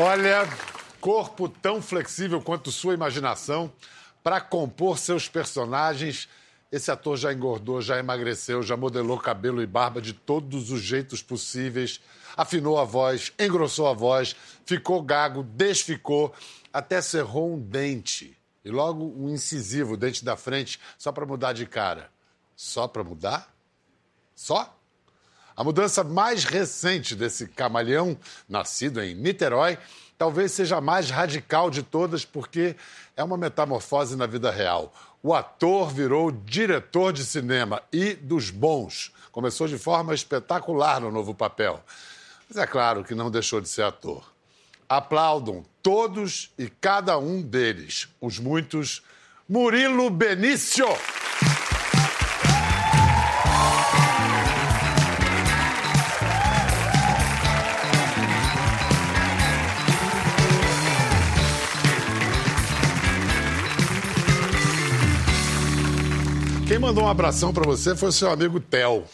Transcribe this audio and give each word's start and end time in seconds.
Olha, 0.00 0.48
corpo 1.00 1.48
tão 1.48 1.82
flexível 1.82 2.40
quanto 2.40 2.70
sua 2.70 2.94
imaginação 2.94 3.72
para 4.22 4.40
compor 4.40 4.96
seus 4.96 5.28
personagens. 5.28 6.28
Esse 6.70 6.88
ator 6.92 7.16
já 7.16 7.32
engordou, 7.32 7.82
já 7.82 7.98
emagreceu, 7.98 8.62
já 8.62 8.76
modelou 8.76 9.18
cabelo 9.18 9.60
e 9.60 9.66
barba 9.66 10.00
de 10.00 10.12
todos 10.12 10.70
os 10.70 10.80
jeitos 10.80 11.20
possíveis, 11.20 12.00
afinou 12.36 12.78
a 12.78 12.84
voz, 12.84 13.32
engrossou 13.40 13.88
a 13.88 13.92
voz, 13.92 14.36
ficou 14.64 15.02
gago, 15.02 15.42
desficou, 15.42 16.32
até 16.72 17.02
cerrou 17.02 17.54
um 17.54 17.58
dente. 17.58 18.38
E 18.64 18.70
logo 18.70 19.04
um 19.04 19.28
incisivo, 19.28 19.96
dente 19.96 20.24
da 20.24 20.36
frente, 20.36 20.78
só 20.96 21.10
para 21.10 21.26
mudar 21.26 21.54
de 21.54 21.66
cara. 21.66 22.08
Só 22.54 22.86
para 22.86 23.02
mudar? 23.02 23.52
Só? 24.32 24.77
A 25.58 25.64
mudança 25.64 26.04
mais 26.04 26.44
recente 26.44 27.16
desse 27.16 27.48
camaleão, 27.48 28.16
nascido 28.48 29.02
em 29.02 29.12
Niterói, 29.12 29.76
talvez 30.16 30.52
seja 30.52 30.76
a 30.76 30.80
mais 30.80 31.10
radical 31.10 31.68
de 31.68 31.82
todas, 31.82 32.24
porque 32.24 32.76
é 33.16 33.24
uma 33.24 33.36
metamorfose 33.36 34.14
na 34.14 34.24
vida 34.24 34.52
real. 34.52 34.94
O 35.20 35.34
ator 35.34 35.92
virou 35.92 36.30
diretor 36.30 37.12
de 37.12 37.24
cinema 37.24 37.82
e 37.92 38.14
dos 38.14 38.50
bons. 38.50 39.12
Começou 39.32 39.66
de 39.66 39.76
forma 39.76 40.14
espetacular 40.14 41.00
no 41.00 41.10
novo 41.10 41.34
papel. 41.34 41.82
Mas 42.48 42.56
é 42.56 42.64
claro 42.64 43.02
que 43.02 43.16
não 43.16 43.28
deixou 43.28 43.60
de 43.60 43.68
ser 43.68 43.82
ator. 43.82 44.32
Aplaudam 44.88 45.64
todos 45.82 46.52
e 46.56 46.68
cada 46.68 47.18
um 47.18 47.42
deles, 47.42 48.06
os 48.20 48.38
muitos. 48.38 49.02
Murilo 49.48 50.08
Benício! 50.08 50.86
Mandou 66.88 67.04
um 67.04 67.08
abração 67.08 67.52
para 67.52 67.64
você 67.64 67.94
foi 67.94 68.08
o 68.08 68.12
seu 68.12 68.30
amigo 68.30 68.58
Theo. 68.58 69.04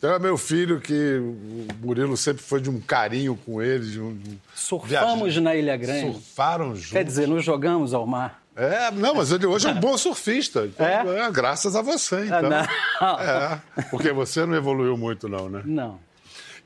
Theo 0.00 0.10
é 0.10 0.18
meu 0.18 0.36
filho, 0.36 0.80
que 0.80 1.18
o 1.18 1.68
Murilo 1.80 2.16
sempre 2.16 2.42
foi 2.42 2.60
de 2.60 2.68
um 2.68 2.80
carinho 2.80 3.38
com 3.46 3.62
ele. 3.62 3.92
De 3.92 4.00
um, 4.00 4.20
Surfamos 4.52 5.20
viagem. 5.20 5.40
na 5.40 5.54
Ilha 5.54 5.76
Grande. 5.76 6.14
Surfaram 6.14 6.74
juntos. 6.74 6.90
Quer 6.90 7.04
dizer, 7.04 7.28
nos 7.28 7.44
jogamos 7.44 7.94
ao 7.94 8.04
mar. 8.08 8.42
É, 8.56 8.90
não, 8.90 9.14
mas 9.14 9.30
ele 9.30 9.46
hoje 9.46 9.68
é 9.68 9.70
um 9.70 9.78
bom 9.78 9.96
surfista. 9.96 10.66
Então, 10.66 10.84
é? 10.84 11.20
é? 11.20 11.30
Graças 11.30 11.76
a 11.76 11.80
você, 11.80 12.24
então. 12.24 12.50
Ah, 13.00 13.60
é, 13.78 13.82
porque 13.82 14.12
você 14.12 14.44
não 14.44 14.56
evoluiu 14.56 14.96
muito, 14.96 15.28
não, 15.28 15.48
né? 15.48 15.62
Não. 15.64 16.00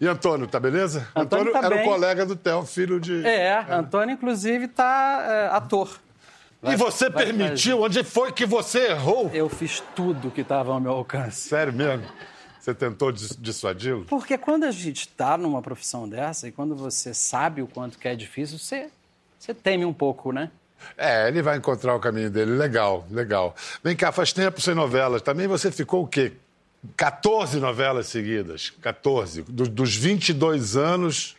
E 0.00 0.06
Antônio, 0.06 0.46
tá 0.46 0.58
beleza? 0.58 1.06
Antônio, 1.14 1.48
Antônio 1.48 1.52
tá 1.52 1.66
era 1.66 1.76
bem. 1.76 1.86
o 1.86 1.90
colega 1.90 2.24
do 2.24 2.34
Theo, 2.34 2.64
filho 2.64 2.98
de. 2.98 3.26
É, 3.26 3.48
é. 3.48 3.66
Antônio, 3.74 4.14
inclusive, 4.14 4.68
tá 4.68 5.22
é, 5.28 5.54
ator. 5.54 6.00
Vai, 6.60 6.74
e 6.74 6.76
você 6.76 7.10
permitiu? 7.10 7.76
Fazer. 7.76 7.84
Onde 7.84 8.04
foi 8.04 8.32
que 8.32 8.46
você 8.46 8.90
errou? 8.90 9.30
Eu 9.32 9.48
fiz 9.48 9.82
tudo 9.94 10.30
que 10.30 10.40
estava 10.40 10.72
ao 10.72 10.80
meu 10.80 10.92
alcance. 10.92 11.48
Sério 11.48 11.72
mesmo? 11.72 12.06
Você 12.66 12.74
tentou 12.74 13.12
dissuadi-lo? 13.12 14.04
Porque 14.06 14.36
quando 14.36 14.64
a 14.64 14.72
gente 14.72 15.02
está 15.02 15.38
numa 15.38 15.62
profissão 15.62 16.08
dessa 16.08 16.48
e 16.48 16.52
quando 16.52 16.74
você 16.74 17.14
sabe 17.14 17.62
o 17.62 17.66
quanto 17.68 17.96
que 17.96 18.08
é 18.08 18.16
difícil, 18.16 18.58
você, 18.58 18.88
você 19.38 19.54
teme 19.54 19.84
um 19.84 19.92
pouco, 19.92 20.32
né? 20.32 20.50
É, 20.96 21.28
ele 21.28 21.42
vai 21.42 21.56
encontrar 21.56 21.94
o 21.94 22.00
caminho 22.00 22.28
dele. 22.28 22.52
Legal, 22.52 23.06
legal. 23.10 23.54
Vem 23.84 23.94
cá, 23.94 24.10
faz 24.10 24.32
tempo 24.32 24.60
sem 24.60 24.74
novelas. 24.74 25.22
Também 25.22 25.46
você 25.46 25.70
ficou 25.70 26.02
o 26.02 26.08
quê? 26.08 26.32
14 26.96 27.60
novelas 27.60 28.08
seguidas. 28.08 28.70
14. 28.82 29.42
Do, 29.42 29.68
dos 29.68 29.94
22 29.94 30.76
anos. 30.76 31.36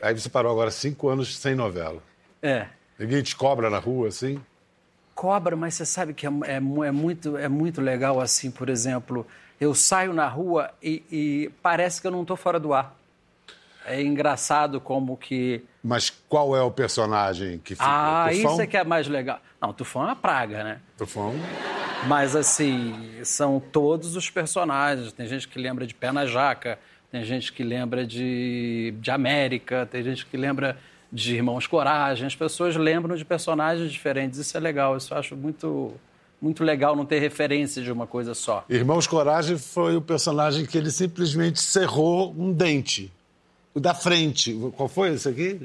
Aí 0.00 0.14
você 0.14 0.28
parou 0.28 0.52
agora 0.52 0.70
5 0.70 1.08
anos 1.08 1.36
sem 1.36 1.54
novela. 1.54 2.00
É. 2.42 2.68
Ninguém 2.98 3.22
te 3.22 3.36
cobra 3.36 3.68
na 3.68 3.78
rua, 3.78 4.08
assim? 4.08 4.40
Cobra, 5.14 5.56
mas 5.56 5.74
você 5.74 5.86
sabe 5.86 6.12
que 6.12 6.26
é, 6.26 6.30
é, 6.44 6.54
é 6.56 6.60
muito, 6.60 7.36
é 7.36 7.48
muito 7.48 7.80
legal, 7.80 8.20
assim, 8.20 8.50
por 8.50 8.68
exemplo, 8.68 9.26
eu 9.60 9.74
saio 9.74 10.12
na 10.12 10.28
rua 10.28 10.70
e, 10.82 11.02
e 11.10 11.50
parece 11.62 12.00
que 12.00 12.06
eu 12.06 12.10
não 12.10 12.22
estou 12.22 12.36
fora 12.36 12.60
do 12.60 12.74
ar. 12.74 12.94
É 13.86 14.02
engraçado 14.02 14.80
como 14.80 15.16
que. 15.16 15.62
Mas 15.82 16.10
qual 16.28 16.56
é 16.56 16.60
o 16.60 16.70
personagem 16.70 17.58
que 17.58 17.74
fica? 17.76 17.86
Ah, 17.86 18.28
Tufão? 18.30 18.52
isso 18.52 18.62
é 18.62 18.66
que 18.66 18.76
é 18.76 18.82
mais 18.82 19.06
legal. 19.06 19.40
Não, 19.60 19.72
Tufão 19.72 20.02
é 20.02 20.06
uma 20.06 20.16
praga, 20.16 20.64
né? 20.64 20.80
Tufão. 20.98 21.34
Mas 22.08 22.34
assim, 22.34 23.20
são 23.22 23.60
todos 23.60 24.16
os 24.16 24.28
personagens. 24.28 25.12
Tem 25.12 25.26
gente 25.26 25.46
que 25.46 25.58
lembra 25.58 25.86
de 25.86 25.94
Pé 25.94 26.10
na 26.10 26.26
Jaca, 26.26 26.80
tem 27.12 27.24
gente 27.24 27.52
que 27.52 27.62
lembra 27.62 28.04
de, 28.04 28.92
de 29.00 29.10
América, 29.10 29.86
tem 29.90 30.02
gente 30.02 30.26
que 30.26 30.36
lembra 30.36 30.76
de 31.12 31.36
Irmãos 31.36 31.66
Coragem. 31.66 32.26
As 32.26 32.34
pessoas 32.34 32.76
lembram 32.76 33.16
de 33.16 33.24
personagens 33.24 33.90
diferentes. 33.90 34.38
Isso 34.38 34.56
é 34.56 34.60
legal. 34.60 34.96
Isso 34.96 35.14
eu 35.14 35.18
acho 35.18 35.36
muito, 35.36 35.94
muito 36.40 36.64
legal 36.64 36.96
não 36.96 37.04
ter 37.04 37.18
referência 37.18 37.82
de 37.82 37.90
uma 37.90 38.06
coisa 38.06 38.34
só. 38.34 38.64
Irmãos 38.68 39.06
Coragem 39.06 39.58
foi 39.58 39.96
o 39.96 40.02
personagem 40.02 40.66
que 40.66 40.76
ele 40.76 40.90
simplesmente 40.90 41.60
cerrou 41.60 42.34
um 42.36 42.52
dente. 42.52 43.12
O 43.74 43.80
da 43.80 43.94
frente. 43.94 44.58
Qual 44.76 44.88
foi 44.88 45.14
esse 45.14 45.28
aqui? 45.28 45.60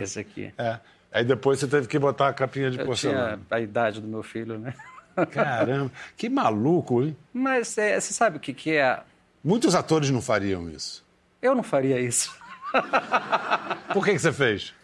Esse 0.00 0.20
aqui. 0.20 0.52
É. 0.56 0.78
Aí 1.12 1.24
depois 1.24 1.60
você 1.60 1.68
teve 1.68 1.86
que 1.86 1.98
botar 1.98 2.28
a 2.28 2.32
capinha 2.32 2.70
de 2.70 2.78
eu 2.78 2.86
porcelana. 2.86 3.36
Tinha 3.36 3.40
a 3.50 3.60
idade 3.60 4.00
do 4.00 4.08
meu 4.08 4.22
filho, 4.22 4.58
né? 4.58 4.74
Caramba, 5.30 5.92
que 6.16 6.28
maluco, 6.28 7.02
hein? 7.02 7.16
Mas 7.32 7.78
é, 7.78 8.00
você 8.00 8.12
sabe 8.12 8.38
o 8.38 8.40
que, 8.40 8.52
que 8.52 8.72
é? 8.72 9.00
Muitos 9.42 9.74
atores 9.74 10.10
não 10.10 10.20
fariam 10.20 10.68
isso. 10.68 11.04
Eu 11.40 11.54
não 11.54 11.62
faria 11.62 12.00
isso. 12.00 12.34
Por 13.92 14.04
que, 14.04 14.12
que 14.12 14.18
você 14.18 14.32
fez? 14.32 14.74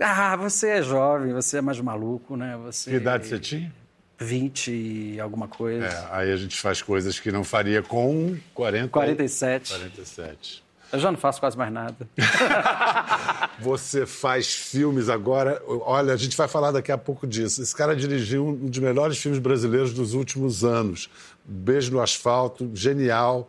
Ah, 0.00 0.36
você 0.36 0.68
é 0.68 0.82
jovem, 0.82 1.32
você 1.32 1.58
é 1.58 1.60
mais 1.60 1.80
maluco, 1.80 2.36
né? 2.36 2.56
Você... 2.64 2.90
Que 2.90 2.96
idade 2.96 3.26
você 3.26 3.38
tinha? 3.38 3.72
20 4.18 4.70
e 4.70 5.20
alguma 5.20 5.48
coisa. 5.48 5.86
É, 5.86 6.08
aí 6.10 6.32
a 6.32 6.36
gente 6.36 6.60
faz 6.60 6.82
coisas 6.82 7.18
que 7.18 7.32
não 7.32 7.42
faria 7.42 7.82
com 7.82 8.36
40... 8.54 8.88
47. 8.88 9.70
47. 9.70 10.62
Eu 10.92 10.98
já 10.98 11.10
não 11.10 11.18
faço 11.18 11.38
quase 11.38 11.56
mais 11.56 11.72
nada. 11.72 11.96
Você 13.60 14.04
faz 14.06 14.52
filmes 14.52 15.08
agora. 15.08 15.62
Olha, 15.66 16.12
a 16.12 16.16
gente 16.16 16.36
vai 16.36 16.48
falar 16.48 16.72
daqui 16.72 16.90
a 16.90 16.98
pouco 16.98 17.26
disso. 17.26 17.62
Esse 17.62 17.74
cara 17.74 17.94
dirigiu 17.94 18.48
um 18.48 18.66
dos 18.66 18.78
melhores 18.80 19.16
filmes 19.18 19.38
brasileiros 19.38 19.92
dos 19.92 20.14
últimos 20.14 20.64
anos. 20.64 21.08
Beijo 21.44 21.92
no 21.92 22.00
Asfalto, 22.00 22.70
genial. 22.74 23.48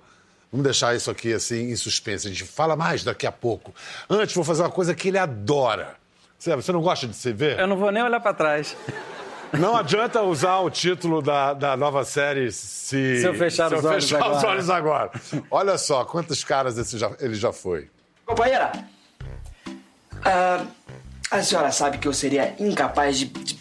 Vamos 0.51 0.65
deixar 0.65 0.95
isso 0.95 1.09
aqui 1.09 1.33
assim 1.33 1.71
em 1.71 1.75
suspense. 1.75 2.27
A 2.27 2.29
gente 2.29 2.43
fala 2.43 2.75
mais 2.75 3.03
daqui 3.03 3.25
a 3.25 3.31
pouco. 3.31 3.73
Antes, 4.09 4.35
vou 4.35 4.43
fazer 4.43 4.63
uma 4.63 4.69
coisa 4.71 4.93
que 4.93 5.07
ele 5.07 5.17
adora. 5.17 5.95
Você 6.37 6.71
não 6.71 6.81
gosta 6.81 7.07
de 7.07 7.15
se 7.15 7.31
ver? 7.31 7.59
Eu 7.59 7.67
não 7.67 7.77
vou 7.77 7.91
nem 7.91 8.03
olhar 8.03 8.19
para 8.19 8.33
trás. 8.33 8.75
Não 9.57 9.75
adianta 9.75 10.21
usar 10.21 10.59
o 10.59 10.69
título 10.69 11.21
da, 11.21 11.53
da 11.53 11.77
nova 11.77 12.03
série 12.03 12.51
se, 12.51 13.19
se 13.19 13.25
eu 13.25 13.33
fechar, 13.33 13.69
se 13.69 13.75
os, 13.75 13.83
eu 13.83 13.89
olhos 13.89 14.03
fechar 14.05 14.23
agora. 14.23 14.37
os 14.37 14.43
olhos 14.43 14.69
agora. 14.69 15.11
Olha 15.51 15.77
só, 15.77 16.05
quantos 16.05 16.43
caras 16.43 16.77
esse 16.77 16.97
já, 16.97 17.11
ele 17.19 17.35
já 17.35 17.51
foi. 17.51 17.89
Companheira, 18.25 18.71
ah, 20.23 20.65
a 21.29 21.43
senhora 21.43 21.71
sabe 21.71 21.97
que 21.97 22.07
eu 22.07 22.13
seria 22.13 22.55
incapaz 22.59 23.19
de. 23.19 23.25
de 23.25 23.60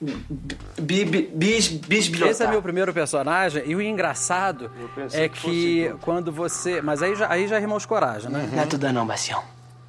bi, 0.00 1.04
bi, 1.04 1.30
bis, 1.34 1.68
bisbilhotar. 1.68 2.30
Esse 2.30 2.44
é 2.44 2.46
meu 2.48 2.60
primeiro 2.62 2.92
personagem 2.92 3.62
e 3.66 3.74
o 3.74 3.80
engraçado 3.80 4.70
é 5.12 5.28
que, 5.28 5.94
quando 6.02 6.30
você. 6.30 6.80
Mas 6.82 7.02
aí 7.02 7.14
já, 7.14 7.30
aí 7.30 7.48
já 7.48 7.58
rimou 7.58 7.76
os 7.76 7.86
coragem, 7.86 8.30
né? 8.30 8.48
Não 8.52 8.62
é 8.62 8.66
tudo 8.66 8.92
não, 8.92 9.06
Bacião. 9.06 9.42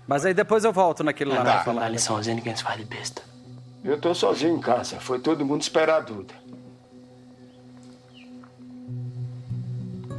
Mas 0.07 0.25
aí 0.25 0.33
depois 0.33 0.63
eu 0.63 0.71
volto 0.71 1.03
naquele 1.03 1.31
lá 1.31 1.37
Não 1.37 1.43
pra 1.43 1.63
falar. 1.63 1.81
dar 1.81 1.89
liçãozinha 1.89 2.35
de 2.35 2.41
quem 2.41 2.55
se 2.55 2.63
faz 2.63 2.77
de 2.77 2.85
besta. 2.85 3.21
Eu 3.83 3.99
tô 3.99 4.13
sozinho 4.15 4.55
em 4.55 4.61
casa. 4.61 4.99
Foi 4.99 5.19
todo 5.19 5.45
mundo 5.45 5.61
esperar 5.61 5.97
a 5.97 5.99
Duda. 5.99 6.33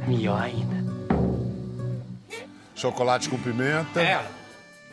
Melhor 0.07 0.41
ainda. 0.41 0.79
Chocolate 2.75 3.29
com 3.29 3.37
pimenta. 3.37 4.01
É. 4.01 4.23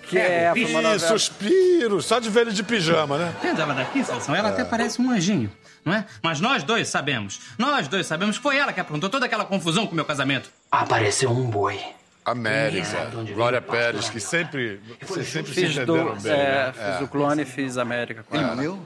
Que 0.09 0.19
é, 0.19 0.53
uma 0.53 0.95
Ih, 0.95 1.01
suspiro. 1.01 2.01
Só 2.01 2.19
de 2.19 2.31
ver 2.31 2.43
ele 2.43 2.53
de 2.53 2.63
pijama, 2.63 3.19
né? 3.19 3.35
Vendo 3.43 3.61
ela 3.61 3.75
daqui, 3.75 4.05
Sansão, 4.05 4.35
ela 4.35 4.51
até 4.51 4.65
parece 4.65 5.01
um 5.03 5.11
anjinho, 5.11 5.51
não 5.85 5.93
é? 5.93 6.07
Mas 6.23 6.41
nós 6.41 6.63
dois 6.63 6.89
sabemos, 6.89 7.41
nós 7.59 7.89
dois 7.89 8.07
sabemos 8.07 8.37
que 8.37 8.43
foi 8.43 8.57
ela 8.57 8.73
que 8.73 8.81
aprontou 8.81 9.11
toda 9.11 9.27
aquela 9.27 9.45
confusão 9.45 9.85
com 9.87 9.93
o 9.93 9.97
meu 9.97 10.05
casamento. 10.05 10.51
Apareceu 10.71 11.31
um 11.31 11.45
boi. 11.51 11.81
América, 12.25 13.09
Glória 13.35 13.61
Pérez, 13.63 14.07
pastor 14.07 14.13
que 14.13 14.21
sempre, 14.21 14.81
vocês 15.03 15.29
sempre 15.29 15.55
se 15.55 15.61
Fiz, 15.61 15.71
entenderam 15.77 16.15
do, 16.17 16.21
bem, 16.21 16.33
é, 16.33 16.73
né? 16.77 16.93
fiz 16.93 17.01
o 17.07 17.09
clone 17.09 17.43
e 17.43 17.45
fiz 17.45 17.79
América 17.79 18.25
com 18.29 18.35
Ele 18.35 18.45
ela. 18.45 18.55
morreu? 18.57 18.79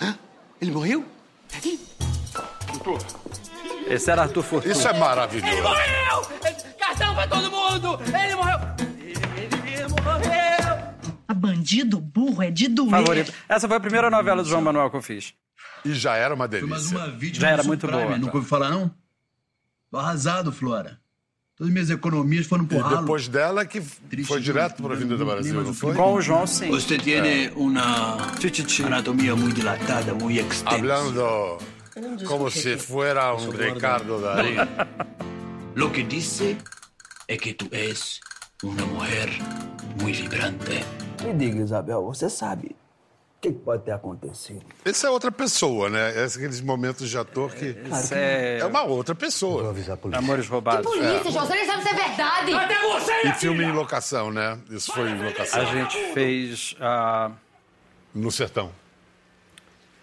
Hã? 0.00 0.18
Ele 0.60 0.70
morreu? 0.72 1.04
Esse 3.86 4.10
era 4.10 4.22
Arthur 4.22 4.42
Fortuna. 4.42 4.72
Isso 4.74 4.88
é 4.88 4.92
maravilhoso. 4.92 5.62
morreu! 5.62 6.26
Cartão 6.78 7.14
pra 7.14 7.26
todo 7.28 7.50
mundo! 7.50 8.00
Ele 8.06 8.34
morreu! 8.34 8.71
Bandido 11.62 12.00
burro 12.00 12.42
é 12.42 12.50
de 12.50 12.66
doer. 12.68 12.90
Favorito. 12.90 13.32
Essa 13.48 13.68
foi 13.68 13.76
a 13.76 13.80
primeira 13.80 14.10
novela 14.10 14.42
do 14.42 14.48
João 14.48 14.60
Manuel 14.62 14.90
que 14.90 14.96
eu 14.96 15.02
fiz. 15.02 15.32
E 15.84 15.94
já 15.94 16.16
era 16.16 16.34
uma 16.34 16.48
Foi 16.48 16.60
mais 16.62 16.88
delícia. 16.90 16.98
uma 16.98 17.08
vítima 17.16 17.40
Já 17.46 17.50
era 17.52 17.62
muito 17.62 17.86
Prime, 17.86 18.02
boa, 18.02 18.18
Nunca 18.18 18.30
tá. 18.32 18.36
ouviu 18.36 18.48
falar, 18.48 18.70
não? 18.70 18.90
Tô 19.90 19.98
arrasado, 19.98 20.50
Flora. 20.52 20.98
Todas 21.56 21.72
minhas 21.72 21.90
economias 21.90 22.46
foram 22.46 22.64
pro 22.66 22.78
E 22.78 22.80
ralo. 22.80 22.96
depois 23.02 23.28
dela 23.28 23.64
que 23.64 23.80
foi 24.24 24.40
direto 24.40 24.82
para 24.82 24.94
a 24.94 24.96
Avenida 24.96 25.24
Brasil, 25.24 25.62
não 25.62 25.72
foi? 25.74 25.94
Com 25.94 26.14
o 26.14 26.20
João, 26.20 26.46
sim. 26.46 26.68
Você 26.70 26.98
tiene 26.98 27.52
una 27.54 28.16
Tititi. 28.40 28.82
anatomía 28.82 29.36
muy 29.36 29.52
dilatada, 29.52 30.14
muy 30.14 30.38
extensa. 30.40 30.74
Hablando 30.74 31.58
como 32.26 32.50
si 32.50 32.76
fuera 32.76 33.32
un 33.34 33.52
Ricardo 33.52 34.20
Darín. 34.20 34.56
Lo 35.76 35.92
que 35.92 36.02
dice 36.04 36.56
es 37.28 37.38
que 37.38 37.54
tú 37.54 37.68
es 37.70 38.20
una 38.62 38.84
mujer 38.86 39.30
muy 40.00 40.12
vibrante. 40.12 40.82
Me 41.24 41.32
diga, 41.34 41.60
Isabel, 41.62 42.02
você 42.02 42.28
sabe 42.28 42.68
o 42.68 43.40
que 43.42 43.52
que 43.52 43.58
pode 43.58 43.82
ter 43.84 43.92
acontecido? 43.92 44.64
Esse 44.84 45.04
é 45.06 45.10
outra 45.10 45.32
pessoa, 45.32 45.88
né? 45.90 46.10
Esses 46.22 46.36
aqueles 46.36 46.60
momentos 46.60 47.08
de 47.08 47.18
ator 47.18 47.52
que 47.52 47.76
é... 48.12 48.58
é 48.60 48.64
uma 48.66 48.82
outra 48.82 49.14
pessoa. 49.14 49.74
Amores 50.12 50.48
roubados. 50.48 50.86
Polícia, 50.86 51.30
João, 51.30 51.46
você 51.46 51.54
nem 51.54 51.66
sabe 51.66 51.82
se 51.82 51.88
é 51.88 51.94
verdade. 51.94 52.52
E 53.24 53.32
filme 53.34 53.64
em 53.64 53.72
locação, 53.72 54.30
né? 54.30 54.58
Isso 54.70 54.92
foi 54.92 55.10
em 55.10 55.24
locação. 55.24 55.60
A 55.60 55.64
gente 55.64 56.12
fez... 56.12 56.76
ah, 56.80 57.32
No 58.14 58.30
sertão. 58.30 58.70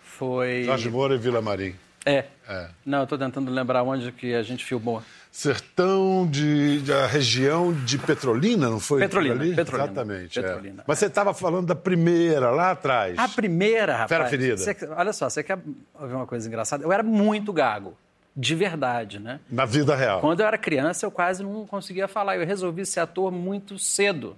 foi... 0.03 0.63
Jorge 0.65 0.89
Moura 0.89 1.15
e 1.15 1.17
Vila 1.17 1.41
Marim. 1.41 1.75
É. 2.05 2.25
É. 2.47 2.69
Não, 2.85 3.01
eu 3.01 3.07
tô 3.07 3.17
tentando 3.17 3.51
lembrar 3.51 3.83
onde 3.83 4.11
que 4.11 4.33
a 4.33 4.43
gente 4.43 4.65
filmou. 4.65 5.01
Sertão 5.31 6.27
de, 6.29 6.79
da 6.79 7.05
região 7.05 7.71
de 7.71 7.97
Petrolina, 7.97 8.69
não 8.69 8.79
foi? 8.79 8.99
Petrolina, 9.01 9.35
ali? 9.35 9.55
Petrolina. 9.55 9.85
Exatamente. 9.91 10.39
é. 10.39 10.41
Petrolina. 10.41 10.83
Mas 10.87 10.99
você 10.99 11.05
estava 11.05 11.33
falando 11.33 11.67
da 11.67 11.75
primeira, 11.75 12.49
lá 12.49 12.71
atrás. 12.71 13.17
A 13.17 13.27
primeira, 13.29 13.93
rapaz. 13.93 14.09
Fera 14.09 14.25
ferida. 14.27 14.57
você- 14.57 14.75
olha 14.89 15.13
só, 15.13 15.29
você 15.29 15.43
quer 15.43 15.59
ouvir 15.99 16.13
uma 16.15 16.25
coisa 16.25 16.47
engraçada? 16.47 16.83
Eu 16.83 16.91
era 16.91 17.03
muito 17.03 17.53
gago. 17.53 17.95
De 18.35 18.55
verdade, 18.55 19.19
né? 19.19 19.39
Na 19.49 19.65
vida 19.65 19.95
real. 19.95 20.21
Quando 20.21 20.39
eu 20.39 20.45
era 20.47 20.57
criança, 20.57 21.05
eu 21.05 21.11
quase 21.11 21.43
não 21.43 21.65
conseguia 21.67 22.07
falar. 22.07 22.37
Eu 22.37 22.45
resolvi 22.45 22.85
ser 22.85 23.01
ator 23.01 23.31
muito 23.31 23.77
cedo. 23.77 24.35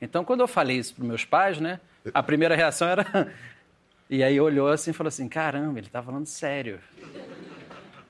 Então, 0.00 0.24
quando 0.24 0.40
eu 0.40 0.48
falei 0.48 0.76
isso 0.78 0.94
para 0.94 1.04
meus 1.04 1.24
pais, 1.24 1.58
né? 1.60 1.80
A 2.14 2.22
primeira 2.22 2.54
reação 2.54 2.88
era. 2.88 3.04
E 4.12 4.24
aí 4.24 4.40
olhou 4.40 4.66
assim 4.66 4.90
e 4.90 4.92
falou 4.92 5.06
assim: 5.06 5.28
caramba, 5.28 5.78
ele 5.78 5.88
tá 5.88 6.02
falando 6.02 6.26
sério. 6.26 6.80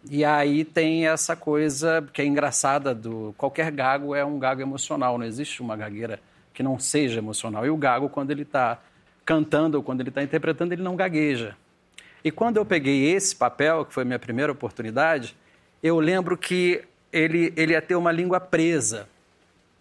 E 0.09 0.25
aí 0.25 0.65
tem 0.65 1.07
essa 1.07 1.37
coisa 1.37 2.07
que 2.13 2.23
é 2.23 2.25
engraçada 2.25 2.95
do 2.95 3.35
qualquer 3.37 3.71
gago 3.71 4.15
é 4.15 4.25
um 4.25 4.39
gago 4.39 4.63
emocional, 4.63 5.19
não 5.19 5.27
existe 5.27 5.61
uma 5.61 5.77
gagueira 5.77 6.21
que 6.55 6.63
não 6.63 6.79
seja 6.79 7.19
emocional. 7.19 7.67
E 7.67 7.71
o 7.71 7.77
gago 7.77 8.09
quando 8.09 8.31
ele 8.31 8.43
está 8.43 8.81
cantando 9.25 9.77
ou 9.77 9.83
quando 9.83 10.01
ele 10.01 10.09
está 10.09 10.23
interpretando, 10.23 10.73
ele 10.73 10.83
não 10.83 10.97
gagueja. 10.97 11.57
E 12.25 12.31
quando 12.31 12.57
eu 12.57 12.65
peguei 12.65 13.15
esse 13.15 13.35
papel, 13.35 13.85
que 13.85 13.95
foi 13.95 14.03
a 14.03 14.07
minha 14.07 14.19
primeira 14.19 14.53
oportunidade, 14.53 15.37
eu 15.83 15.99
lembro 16.01 16.37
que 16.37 16.83
ele, 17.13 17.53
ele 17.57 17.73
ia 17.73 17.83
ter 17.83 17.95
uma 17.95 18.13
língua 18.13 18.41
presa. 18.41 19.09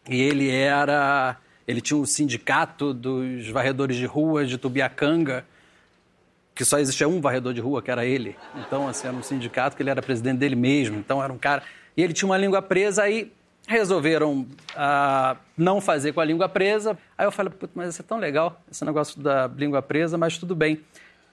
E 0.09 0.21
ele 0.21 0.49
era. 0.49 1.37
Ele 1.67 1.81
tinha 1.81 1.97
um 1.97 2.05
sindicato 2.05 2.93
dos 2.93 3.47
varredores 3.49 3.95
de 3.95 4.05
ruas 4.05 4.49
de 4.49 4.57
Tubiacanga, 4.57 5.45
que 6.59 6.65
só 6.65 6.77
existia 6.77 7.07
um 7.07 7.21
varredor 7.21 7.53
de 7.53 7.61
rua, 7.61 7.81
que 7.81 7.89
era 7.89 8.05
ele. 8.05 8.35
Então, 8.67 8.85
assim, 8.85 9.07
era 9.07 9.15
um 9.15 9.23
sindicato 9.23 9.77
que 9.77 9.81
ele 9.81 9.89
era 9.89 10.01
presidente 10.01 10.39
dele 10.39 10.57
mesmo. 10.57 10.97
Então, 10.97 11.23
era 11.23 11.31
um 11.31 11.37
cara. 11.37 11.63
E 11.95 12.03
ele 12.03 12.11
tinha 12.11 12.27
uma 12.27 12.37
língua 12.37 12.61
presa, 12.61 13.03
aí 13.03 13.31
resolveram 13.65 14.45
ah, 14.75 15.37
não 15.57 15.79
fazer 15.79 16.11
com 16.11 16.19
a 16.19 16.25
língua 16.25 16.49
presa. 16.49 16.97
Aí 17.17 17.25
eu 17.25 17.31
falei, 17.31 17.49
Putz, 17.53 17.71
mas 17.73 17.93
isso 17.93 18.01
é 18.01 18.05
tão 18.05 18.17
legal, 18.17 18.61
esse 18.69 18.83
negócio 18.83 19.21
da 19.21 19.47
língua 19.47 19.81
presa, 19.81 20.17
mas 20.17 20.37
tudo 20.37 20.53
bem. 20.53 20.81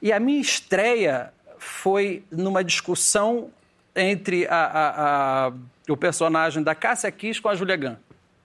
E 0.00 0.12
a 0.12 0.20
minha 0.20 0.40
estreia 0.40 1.32
foi 1.58 2.22
numa 2.30 2.62
discussão 2.62 3.50
entre 3.96 4.46
a- 4.46 4.54
a- 4.54 5.46
a- 5.48 5.52
o 5.88 5.96
personagem 5.96 6.62
da 6.62 6.72
Cássia 6.72 7.10
Kiss 7.10 7.40
com 7.42 7.48
a 7.48 7.56
Julia 7.56 7.76
Gunn. 7.76 7.96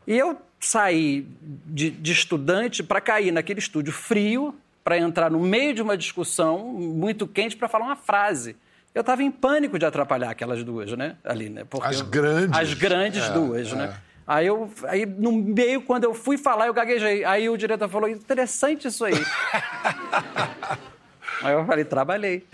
E 0.08 0.18
eu 0.18 0.36
saí 0.60 1.28
de, 1.68 1.92
de 1.92 2.12
estudante 2.12 2.82
para 2.82 3.00
cair 3.00 3.32
naquele 3.32 3.60
estúdio 3.60 3.94
frio, 3.94 4.56
para 4.84 4.98
entrar 4.98 5.30
no 5.30 5.40
meio 5.40 5.74
de 5.74 5.82
uma 5.82 5.98
discussão 5.98 6.60
muito 6.70 7.28
quente 7.28 7.56
para 7.56 7.68
falar 7.68 7.86
uma 7.86 7.96
frase. 7.96 8.56
Eu 8.94 9.02
estava 9.02 9.24
em 9.24 9.32
pânico 9.32 9.78
de 9.80 9.86
atrapalhar 9.86 10.30
aquelas 10.32 10.64
duas, 10.64 10.92
né? 10.94 11.16
Ali, 11.24 11.50
né? 11.50 11.64
Porque 11.70 11.88
As 11.88 12.00
eu- 12.00 12.06
grandes. 12.08 12.58
As 12.60 12.74
grandes 12.74 13.24
É, 13.24 13.30
duas, 13.32 13.72
é. 13.72 13.76
né? 13.76 13.98
Aí, 14.28 14.48
eu, 14.48 14.70
aí, 14.88 15.06
no 15.06 15.32
meio, 15.32 15.82
quando 15.82 16.04
eu 16.06 16.14
fui 16.14 16.38
falar, 16.38 16.68
eu 16.68 16.74
gaguejei. 16.74 17.24
Aí 17.26 17.50
o 17.50 17.58
diretor 17.58 17.88
falou, 17.90 18.10
interessante 18.10 18.88
isso 18.88 19.04
aí. 19.06 19.14
aí 21.44 21.54
eu 21.54 21.66
falei, 21.66 21.86
trabalhei. 21.86 22.46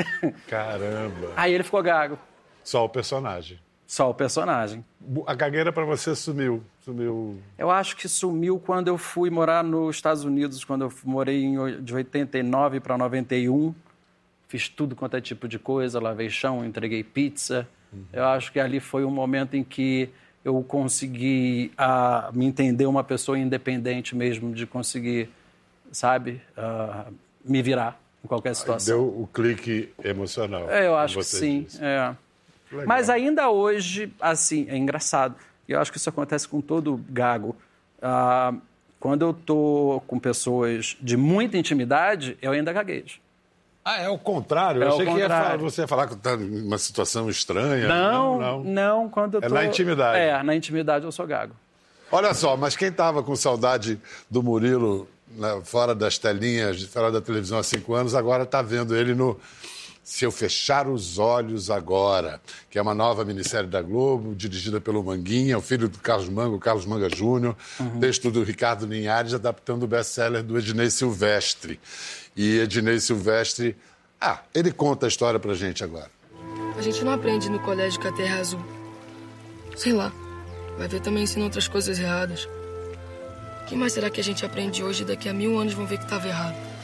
Caramba. 0.48 1.32
Aí 1.36 1.54
ele 1.54 1.64
ficou 1.64 1.82
gago. 1.84 2.18
Só 2.64 2.86
o 2.86 2.90
personagem. 2.90 3.60
Só 3.88 4.10
o 4.10 4.14
personagem. 4.14 4.84
A 5.26 5.34
gagueira 5.34 5.72
para 5.72 5.86
você 5.86 6.14
sumiu. 6.14 6.62
Sumiu. 6.82 7.40
Eu 7.58 7.72
acho 7.72 7.96
que 7.96 8.10
sumiu 8.10 8.60
quando 8.60 8.90
eu 8.90 8.98
fui 8.98 9.30
morar 9.30 9.64
nos 9.64 9.96
Estados 9.96 10.26
Unidos, 10.26 10.66
quando 10.66 10.84
eu 10.84 10.94
morei 11.06 11.46
em, 11.46 11.82
de 11.82 11.96
89 11.96 12.82
para 12.82 12.98
91. 12.98 13.74
Fiz 14.50 14.68
tudo 14.68 14.94
quanto 14.94 15.16
é 15.16 15.22
tipo 15.22 15.48
de 15.48 15.58
coisa, 15.58 16.02
lavei 16.02 16.30
chão, 16.30 16.66
entreguei 16.66 17.02
pizza. 17.02 17.68
Eu 18.12 18.26
acho 18.26 18.52
que 18.52 18.60
ali 18.60 18.82
foi 18.82 19.06
um 19.06 19.10
momento 19.10 19.56
em 19.56 19.64
que 19.64 20.10
eu 20.44 20.62
consegui 20.64 21.72
ah, 21.78 22.30
me 22.34 22.46
entender 22.46 22.86
uma 22.86 23.04
pessoa 23.04 23.40
independente 23.40 24.16
mesmo, 24.16 24.54
de 24.54 24.66
conseguir, 24.66 25.30
sabe, 25.92 26.42
ah, 26.56 27.08
me 27.44 27.62
virar 27.62 28.00
em 28.24 28.28
qualquer 28.28 28.56
situação. 28.56 28.96
Deu 28.96 29.04
o 29.04 29.28
clique 29.28 29.90
emocional. 30.04 30.70
É, 30.70 30.88
eu 30.88 30.98
acho 30.98 31.18
que 31.18 31.24
sim. 31.24 31.64
disse. 31.64 31.84
é. 31.84 32.16
Legal. 32.72 32.88
Mas 32.88 33.10
ainda 33.10 33.50
hoje, 33.50 34.12
assim, 34.20 34.68
é 34.70 34.78
engraçado. 34.78 35.36
E 35.68 35.72
eu 35.72 35.80
acho 35.80 35.92
que 35.92 35.98
isso 35.98 36.10
acontece 36.10 36.48
com 36.48 36.62
todo 36.62 37.04
gago. 37.10 37.56
Ah, 38.02 38.54
quando 39.00 39.24
eu 39.24 39.34
tô 39.34 40.02
com 40.08 40.20
pessoas 40.20 40.98
de 41.02 41.16
muita 41.16 41.58
intimidade, 41.58 42.38
eu 42.42 42.52
ainda 42.52 42.74
gaguejo. 42.74 43.20
Ah, 43.84 44.02
é 44.02 44.10
o 44.10 44.18
contrário? 44.18 44.84
É 44.84 44.86
eu 44.86 44.90
achei 44.94 45.06
que 45.06 45.18
ia 45.18 45.30
falar, 45.30 45.58
você 45.58 45.82
ia 45.82 45.88
falar 45.88 46.08
que 46.08 46.14
está 46.14 46.36
numa 46.36 46.78
situação 46.78 47.30
estranha. 47.30 47.88
Não, 47.88 48.38
não. 48.38 48.64
não, 48.64 49.10
quando 49.10 49.36
eu 49.36 49.42
É 49.42 49.48
tô... 49.48 49.54
na 49.54 49.64
intimidade. 49.64 50.20
É, 50.20 50.44
na 50.44 50.56
intimidade 50.56 51.06
eu 51.06 51.12
sou 51.12 51.26
gago. 51.26 51.54
Olha 52.12 52.34
só, 52.34 52.58
mas 52.58 52.76
quem 52.76 52.90
estava 52.90 53.24
com 53.24 53.36
saudade 53.36 54.00
do 54.30 54.44
Murilo 54.44 55.08
né, 55.30 55.62
fora 55.64 55.94
das 55.94 56.18
telinhas, 56.18 56.82
fora 56.84 57.12
da 57.12 57.22
televisão 57.22 57.60
há 57.60 57.64
cinco 57.64 57.94
anos, 57.94 58.16
agora 58.16 58.44
está 58.44 58.62
vendo 58.62 58.96
ele 58.96 59.14
no 59.14 59.40
Se 60.10 60.24
Eu 60.24 60.32
Fechar 60.32 60.88
os 60.88 61.20
Olhos 61.20 61.70
Agora, 61.70 62.40
que 62.70 62.80
é 62.80 62.82
uma 62.82 62.96
nova 62.96 63.26
minissérie 63.26 63.70
da 63.70 63.82
Globo, 63.82 64.34
dirigida 64.34 64.80
pelo 64.80 65.04
Manguinha, 65.04 65.58
o 65.58 65.62
filho 65.62 65.90
do 65.90 66.00
Carlos 66.00 66.30
Manga, 66.30 66.56
o 66.56 66.60
Carlos 66.60 66.86
Manga 66.86 67.14
Júnior, 67.14 67.58
texto 68.00 68.32
do 68.32 68.42
Ricardo 68.42 68.86
Linhares, 68.86 69.34
adaptando 69.34 69.84
o 69.84 69.88
best-seller 69.88 70.42
do 70.42 70.58
Ednei 70.58 70.90
Silvestre. 70.90 71.78
E 72.38 72.58
Ednei 72.60 73.02
Silvestre, 73.02 73.76
ah, 74.20 74.40
ele 74.56 74.72
conta 74.72 75.08
a 75.08 75.10
história 75.10 75.42
pra 75.42 75.54
gente 75.54 75.84
agora. 75.84 76.10
A 76.78 76.82
gente 76.82 77.04
não 77.04 77.12
aprende 77.12 77.50
no 77.50 77.60
colégio 77.60 78.00
que 78.00 78.08
a 78.08 78.14
Terra 78.14 78.38
é 78.38 78.40
azul. 78.40 78.66
Sei 79.76 79.92
lá. 79.92 80.14
Vai 80.78 80.88
ver 80.88 81.02
também 81.02 81.24
ensina 81.24 81.44
outras 81.44 81.68
coisas 81.68 82.00
erradas. 82.00 82.48
O 83.62 83.66
que 83.66 83.76
mais 83.76 83.92
será 83.92 84.10
que 84.10 84.22
a 84.22 84.24
gente 84.24 84.46
aprende 84.46 84.82
hoje 84.82 85.04
e 85.04 85.06
daqui 85.06 85.28
a 85.28 85.34
mil 85.34 85.60
anos 85.60 85.74
vão 85.74 85.86
ver 85.86 85.98
que 85.98 86.06
estava 86.06 86.26
errado? 86.26 86.77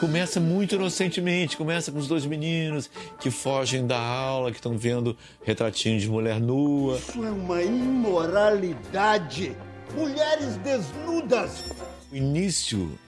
Começa 0.00 0.40
muito 0.40 0.76
inocentemente, 0.76 1.58
começa 1.58 1.92
com 1.92 1.98
os 1.98 2.08
dois 2.08 2.24
meninos 2.24 2.90
que 3.20 3.30
fogem 3.30 3.86
da 3.86 4.00
aula, 4.00 4.50
que 4.50 4.56
estão 4.56 4.78
vendo 4.78 5.14
retratinhos 5.44 6.00
de 6.00 6.08
mulher 6.08 6.40
nua. 6.40 6.96
Isso 6.96 7.22
é 7.22 7.30
uma 7.30 7.62
imoralidade. 7.62 9.54
Mulheres 9.94 10.56
desnudas. 10.56 11.64
O 12.10 12.16
início 12.16 12.98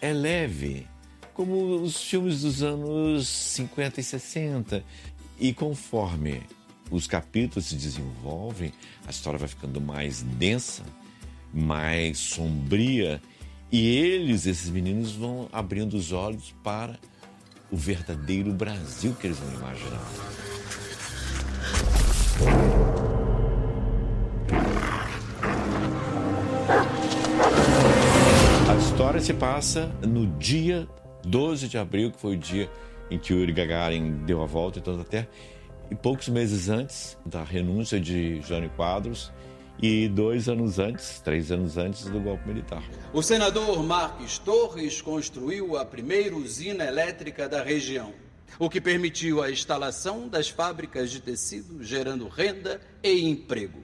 é 0.00 0.10
leve, 0.10 0.86
como 1.34 1.82
os 1.82 2.02
filmes 2.02 2.40
dos 2.40 2.62
anos 2.62 3.28
50 3.28 4.00
e 4.00 4.02
60. 4.02 4.82
E 5.38 5.52
conforme 5.52 6.40
os 6.90 7.06
capítulos 7.06 7.66
se 7.66 7.74
desenvolvem, 7.74 8.72
a 9.06 9.10
história 9.10 9.38
vai 9.38 9.48
ficando 9.48 9.82
mais 9.82 10.22
densa, 10.22 10.82
mais 11.52 12.16
sombria. 12.16 13.20
E 13.70 13.86
eles, 13.86 14.46
esses 14.46 14.70
meninos, 14.70 15.12
vão 15.12 15.46
abrindo 15.52 15.94
os 15.94 16.10
olhos 16.10 16.54
para 16.64 16.98
o 17.70 17.76
verdadeiro 17.76 18.50
Brasil 18.52 19.14
que 19.20 19.26
eles 19.26 19.38
vão 19.38 19.52
imaginar. 19.52 20.00
A 28.70 28.74
história 28.76 29.20
se 29.20 29.34
passa 29.34 29.86
no 30.02 30.26
dia 30.38 30.88
12 31.26 31.68
de 31.68 31.76
abril, 31.76 32.10
que 32.10 32.18
foi 32.18 32.36
o 32.36 32.38
dia 32.38 32.70
em 33.10 33.18
que 33.18 33.34
Yuri 33.34 33.52
Gagarin 33.52 34.24
deu 34.24 34.42
a 34.42 34.46
volta 34.46 34.78
em 34.78 34.82
toda 34.82 35.02
a 35.02 35.04
Terra, 35.04 35.28
e 35.90 35.94
poucos 35.94 36.28
meses 36.30 36.70
antes 36.70 37.18
da 37.24 37.42
renúncia 37.42 38.00
de 38.00 38.40
Jânio 38.40 38.70
Quadros 38.70 39.30
e 39.80 40.08
dois 40.08 40.48
anos 40.48 40.78
antes, 40.78 41.20
três 41.20 41.52
anos 41.52 41.76
antes 41.76 42.04
do 42.04 42.20
golpe 42.20 42.46
militar. 42.48 42.82
O 43.12 43.22
senador 43.22 43.82
Marques 43.82 44.38
Torres 44.38 45.00
construiu 45.00 45.76
a 45.76 45.84
primeira 45.84 46.36
usina 46.36 46.84
elétrica 46.84 47.48
da 47.48 47.62
região, 47.62 48.12
o 48.58 48.68
que 48.68 48.80
permitiu 48.80 49.42
a 49.42 49.50
instalação 49.50 50.28
das 50.28 50.48
fábricas 50.48 51.10
de 51.10 51.20
tecido, 51.20 51.82
gerando 51.82 52.26
renda 52.28 52.80
e 53.02 53.28
emprego. 53.28 53.78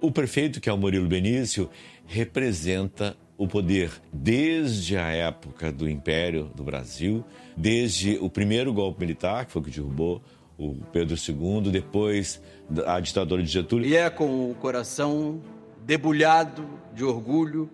O 0.00 0.10
prefeito, 0.10 0.60
que 0.60 0.70
é 0.70 0.72
o 0.72 0.78
Murilo 0.78 1.08
Benício, 1.08 1.68
representa 2.06 3.16
o 3.36 3.46
poder 3.46 3.90
desde 4.12 4.96
a 4.96 5.10
época 5.10 5.70
do 5.70 5.88
Império 5.88 6.50
do 6.54 6.64
Brasil, 6.64 7.24
desde 7.56 8.16
o 8.18 8.28
primeiro 8.28 8.72
golpe 8.72 9.00
militar, 9.00 9.46
que 9.46 9.52
foi 9.52 9.62
o 9.62 9.64
que 9.64 9.70
derrubou 9.70 10.22
o 10.58 10.74
Pedro 10.92 11.16
II, 11.16 11.70
depois 11.70 12.42
a 12.84 12.98
ditadura 12.98 13.42
de 13.42 13.48
Getúlio. 13.48 13.88
E 13.88 13.96
é 13.96 14.10
com 14.10 14.50
o 14.50 14.54
coração 14.56 15.40
debulhado 15.86 16.68
de 16.92 17.04
orgulho 17.04 17.70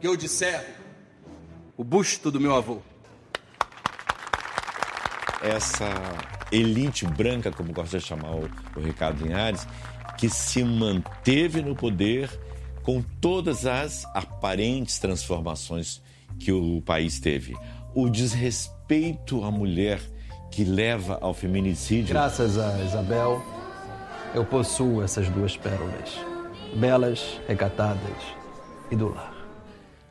que 0.00 0.06
eu 0.06 0.16
disserro 0.16 0.74
o 1.76 1.84
busto 1.84 2.30
do 2.30 2.40
meu 2.40 2.54
avô. 2.54 2.80
Essa 5.42 5.88
elite 6.50 7.06
branca, 7.06 7.52
como 7.52 7.72
gosta 7.72 7.98
de 7.98 8.04
chamar 8.04 8.34
o, 8.34 8.50
o 8.76 8.80
Ricardo 8.80 9.24
Linhares, 9.24 9.66
que 10.18 10.28
se 10.28 10.64
manteve 10.64 11.62
no 11.62 11.76
poder 11.76 12.28
com 12.82 13.02
todas 13.20 13.66
as 13.66 14.04
aparentes 14.14 14.98
transformações 14.98 16.02
que 16.38 16.52
o 16.52 16.80
país 16.82 17.20
teve. 17.20 17.54
O 17.94 18.08
desrespeito 18.08 19.44
à 19.44 19.50
mulher 19.50 20.00
que 20.50 20.64
leva 20.64 21.18
ao 21.20 21.34
feminicídio. 21.34 22.14
Graças 22.14 22.58
a 22.58 22.82
Isabel, 22.82 23.42
eu 24.34 24.44
possuo 24.44 25.02
essas 25.02 25.28
duas 25.28 25.56
pérolas, 25.56 26.18
belas, 26.74 27.40
recatadas 27.46 28.16
e 28.90 28.96
do 28.96 29.08
lar. 29.08 29.34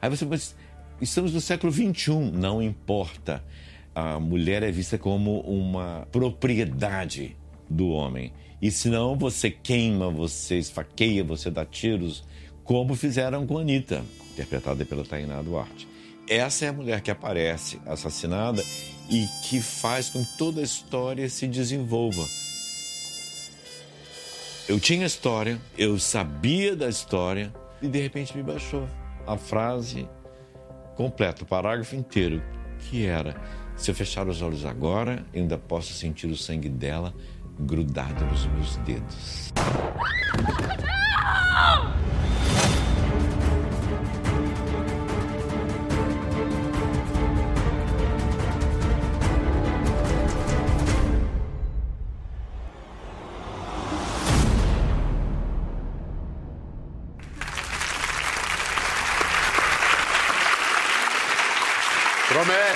Aí 0.01 0.10
você 0.10 0.25
mas 0.25 0.56
estamos 1.01 1.34
no 1.34 1.42
século 1.42 1.72
XXI, 1.72 2.32
não 2.34 2.62
importa. 2.62 3.44
A 3.94 4.20
mulher 4.20 4.62
é 4.63 4.72
vista 4.72 4.98
como 4.98 5.39
uma 5.42 6.08
propriedade 6.12 7.36
do 7.70 7.89
homem. 7.89 8.32
E 8.62 8.72
senão 8.72 9.15
você 9.18 9.50
queima, 9.50 10.10
você 10.10 10.58
esfaqueia, 10.58 11.24
você 11.24 11.50
dá 11.50 11.65
tiros, 11.65 12.24
como 12.63 12.96
fizeram 12.96 13.46
com 13.46 13.58
a 13.58 13.62
Anitta, 13.62 14.04
interpretada 14.32 14.84
pela 14.86 15.04
Tainá 15.04 15.42
Duarte. 15.42 15.88
Essa 16.27 16.65
é 16.65 16.70
a 16.70 16.74
mulher 16.74 17.01
que 17.01 17.12
aparece 17.12 17.80
assassinada 17.86 18.63
e 19.10 19.28
que 19.44 19.62
faz 19.62 20.10
com 20.10 20.24
que 20.24 20.38
toda 20.38 20.62
a 20.62 20.64
história 20.64 21.30
se 21.30 21.48
desenvolva. 21.48 22.26
Eu 24.68 24.80
tinha 24.80 25.06
história, 25.06 25.60
eu 25.78 26.00
sabia 26.00 26.76
da 26.76 26.90
história 26.90 27.54
e 27.82 27.88
de 27.88 28.02
repente 28.02 28.36
me 28.36 28.42
baixou 28.42 28.88
a 29.28 29.38
frase 29.38 30.08
completa, 30.96 31.44
o 31.44 31.46
parágrafo 31.46 31.96
inteiro, 31.96 32.42
que 32.80 33.06
era: 33.06 33.36
se 33.76 33.92
eu 33.92 33.96
fechar 33.96 34.28
os 34.28 34.42
olhos 34.42 34.66
agora, 34.66 35.24
ainda 35.34 35.58
posso 35.58 35.94
sentir 35.94 36.28
o 36.28 36.38
sangue 36.38 36.70
dela 36.70 37.14
grudado 37.60 38.26
nos 38.26 38.46
meus 38.48 38.76
dedos. 38.78 39.54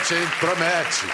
Promete, 0.09 0.15
hein? 0.15 0.27
Promete. 0.39 1.05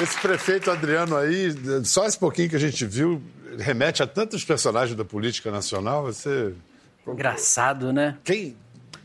Esse 0.00 0.20
prefeito 0.20 0.70
Adriano 0.70 1.16
aí, 1.16 1.54
só 1.84 2.04
esse 2.04 2.18
pouquinho 2.18 2.50
que 2.50 2.56
a 2.56 2.60
gente 2.60 2.84
viu, 2.84 3.22
remete 3.58 4.02
a 4.02 4.06
tantos 4.06 4.44
personagens 4.44 4.96
da 4.96 5.04
política 5.04 5.50
nacional. 5.50 6.02
Você. 6.02 6.52
Engraçado, 7.06 7.92
né? 7.92 8.16
Quem? 8.24 8.56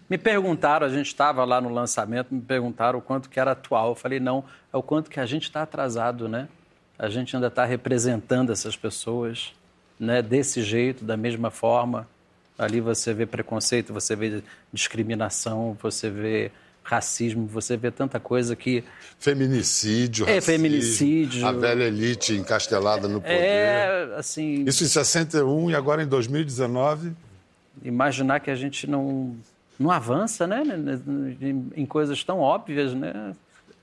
Me 0.10 0.18
perguntaram, 0.18 0.88
a 0.88 0.90
gente 0.90 1.08
estava 1.08 1.46
lá 1.46 1.62
no 1.62 1.70
lançamento, 1.70 2.34
me 2.34 2.42
perguntaram 2.42 2.98
o 2.98 3.02
quanto 3.02 3.30
que 3.30 3.40
era 3.40 3.52
atual. 3.52 3.90
Eu 3.90 3.96
falei, 3.96 4.20
não, 4.20 4.44
é 4.74 4.78
o 4.78 4.82
quanto 4.82 5.10
que 5.12 5.20
a 5.20 5.26
gente 5.26 5.44
está 5.44 5.62
atrasado, 5.62 6.28
né? 6.28 6.48
A 6.98 7.08
gente 7.08 7.36
ainda 7.36 7.48
está 7.48 7.64
representando 7.66 8.52
essas 8.52 8.76
pessoas, 8.76 9.54
né? 10.00 10.24
Desse 10.24 10.64
jeito, 10.64 11.06
da 11.06 11.16
mesma 11.16 11.52
forma. 11.52 12.08
Ali 12.58 12.82
você 12.82 13.14
vê 13.14 13.26
preconceito, 13.26 13.94
você 13.94 14.16
vê 14.16 14.42
discriminação, 14.74 15.78
você 15.80 16.10
vê 16.10 16.52
racismo, 16.90 17.46
você 17.46 17.78
vê 17.78 17.92
tanta 17.92 18.20
coisa 18.20 18.56
que. 18.56 18.84
Feminicídio, 19.20 20.28
É, 20.28 20.36
racismo, 20.36 20.54
feminicídio. 20.54 21.46
A 21.46 21.52
velha 21.52 21.84
elite 21.84 22.34
encastelada 22.34 23.08
no 23.08 23.22
poder. 23.22 23.36
É, 23.38 24.16
assim. 24.18 24.64
Isso 24.66 24.84
em 24.84 24.88
61 24.88 25.70
e 25.70 25.76
agora 25.76 26.02
em 26.02 26.08
2019. 26.08 27.14
Imaginar 27.84 28.40
que 28.40 28.50
a 28.50 28.56
gente 28.56 28.88
não, 28.88 29.36
não 29.80 29.92
avança, 29.92 30.48
né? 30.48 30.64
Em, 31.40 31.70
em 31.76 31.86
coisas 31.86 32.24
tão 32.24 32.40
óbvias, 32.40 32.94
né? 32.96 33.34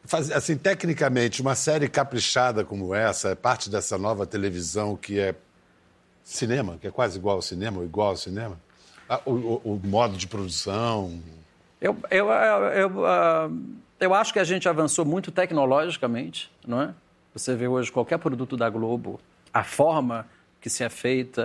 Faz- 0.04 0.30
assim, 0.32 0.56
tecnicamente, 0.56 1.40
uma 1.40 1.54
série 1.54 1.88
caprichada 1.88 2.64
como 2.64 2.92
essa 2.94 3.28
é 3.30 3.34
parte 3.34 3.70
dessa 3.70 3.96
nova 3.96 4.26
televisão 4.26 4.96
que 4.96 5.18
é 5.18 5.34
cinema, 6.25 6.76
que 6.80 6.88
é 6.88 6.90
quase 6.90 7.18
igual 7.18 7.36
ao 7.36 7.42
cinema, 7.42 7.78
ou 7.78 7.84
igual 7.84 8.08
ao 8.08 8.16
cinema. 8.16 8.58
Ah, 9.08 9.20
O, 9.25 9.30
o- 9.32 9.60
o 9.75 9.80
modo 9.86 10.16
de 10.16 10.26
produção. 10.26 11.20
Eu, 11.80 11.97
eu, 12.11 12.28
eu, 12.30 13.06
ah, 13.06 13.50
eu 14.00 14.14
acho 14.14 14.33
que 14.33 14.38
a 14.38 14.45
gente 14.45 14.68
avançou 14.68 15.04
muito 15.04 15.30
tecnologicamente, 15.30 16.50
não 16.66 16.83
é? 16.83 16.95
Você 17.35 17.54
vê 17.54 17.68
hoje 17.68 17.92
qualquer 17.92 18.18
produto 18.18 18.56
da 18.56 18.68
Globo, 18.71 19.21
a 19.52 19.62
forma 19.62 20.26
que 20.61 20.71
se 20.71 20.83
é 20.83 20.88
feita, 20.88 21.42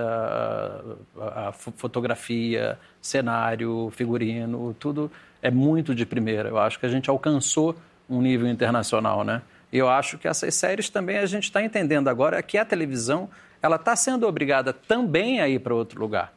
a, 1.20 1.50
a 1.50 1.52
fo- 1.52 1.74
fotografia, 1.76 2.80
cenário, 3.02 3.92
figurino, 3.96 4.74
tudo 4.80 5.12
é 5.42 5.52
muito 5.52 5.94
de 5.94 6.06
primeira. 6.06 6.50
Eu 6.50 6.58
acho 6.58 6.80
que 6.80 6.86
a 6.86 6.90
gente 6.90 7.10
alcançou 7.10 7.76
um 8.10 8.22
nível 8.22 8.48
internacional, 8.48 9.24
né? 9.24 9.42
E 9.72 9.78
eu 9.78 9.90
acho 9.90 10.18
que 10.18 10.28
essas 10.28 10.54
séries 10.56 10.90
também 10.90 11.18
a 11.18 11.26
gente 11.26 11.44
está 11.46 11.62
entendendo 11.62 12.08
agora 12.10 12.42
que 12.42 12.58
a 12.58 12.66
televisão 12.66 13.30
ela 13.62 13.76
está 13.76 13.96
sendo 13.96 14.28
obrigada 14.28 14.74
também 14.74 15.40
a 15.40 15.48
ir 15.48 15.60
para 15.60 15.74
outro 15.76 16.00
lugar. 16.00 16.34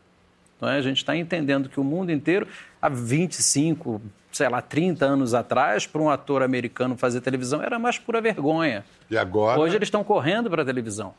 Não 0.65 0.71
é? 0.71 0.79
A 0.79 0.83
gente 0.83 0.97
está 0.97 1.15
entendendo 1.15 1.69
que 1.69 1.79
o 1.79 1.85
mundo 1.85 2.11
inteiro, 2.11 2.49
há 2.81 2.89
25, 2.89 4.01
sei 4.33 4.49
lá, 4.49 4.63
30 4.63 5.05
anos 5.05 5.35
atrás, 5.35 5.87
para 5.87 6.01
um 6.01 6.09
ator 6.09 6.43
americano 6.43 6.97
fazer 6.97 7.21
televisão 7.21 7.63
era 7.63 7.79
mais 7.79 7.99
pura 7.99 8.19
vergonha. 8.19 8.83
E 9.11 9.19
agora. 9.19 9.61
Hoje 9.61 9.77
eles 9.77 9.89
estão 9.89 10.03
correndo 10.03 10.49
para 10.49 10.63
a 10.63 10.65
televisão, 10.65 11.13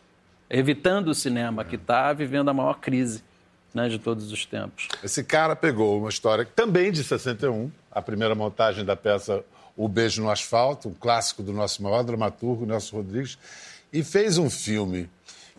evitando 0.50 1.10
o 1.10 1.14
cinema, 1.14 1.64
que 1.64 1.76
está 1.76 2.12
vivendo 2.12 2.50
a 2.50 2.54
maior 2.56 2.80
crise 2.80 3.24
né, 3.72 3.88
de 3.88 4.00
todos 4.00 4.32
os 4.32 4.48
tempos. 4.48 4.88
Esse 5.04 5.24
cara 5.24 5.56
pegou 5.56 6.00
uma 6.00 6.10
história 6.10 6.44
também 6.44 6.92
de 6.92 7.04
61, 7.04 7.70
a 7.92 8.02
primeira 8.02 8.34
montagem 8.34 8.84
da 8.84 8.96
peça 8.96 9.44
O 9.78 9.88
Beijo 9.88 10.24
no 10.24 10.32
Asfalto, 10.32 10.90
um 10.90 10.94
clássico 10.94 11.44
do 11.44 11.54
nosso 11.54 11.84
maior 11.84 12.02
dramaturgo, 12.02 12.66
Nelson 12.66 12.98
Rodrigues, 12.98 13.38
e 13.94 14.04
fez 14.04 14.40
um 14.40 14.50
filme 14.50 15.08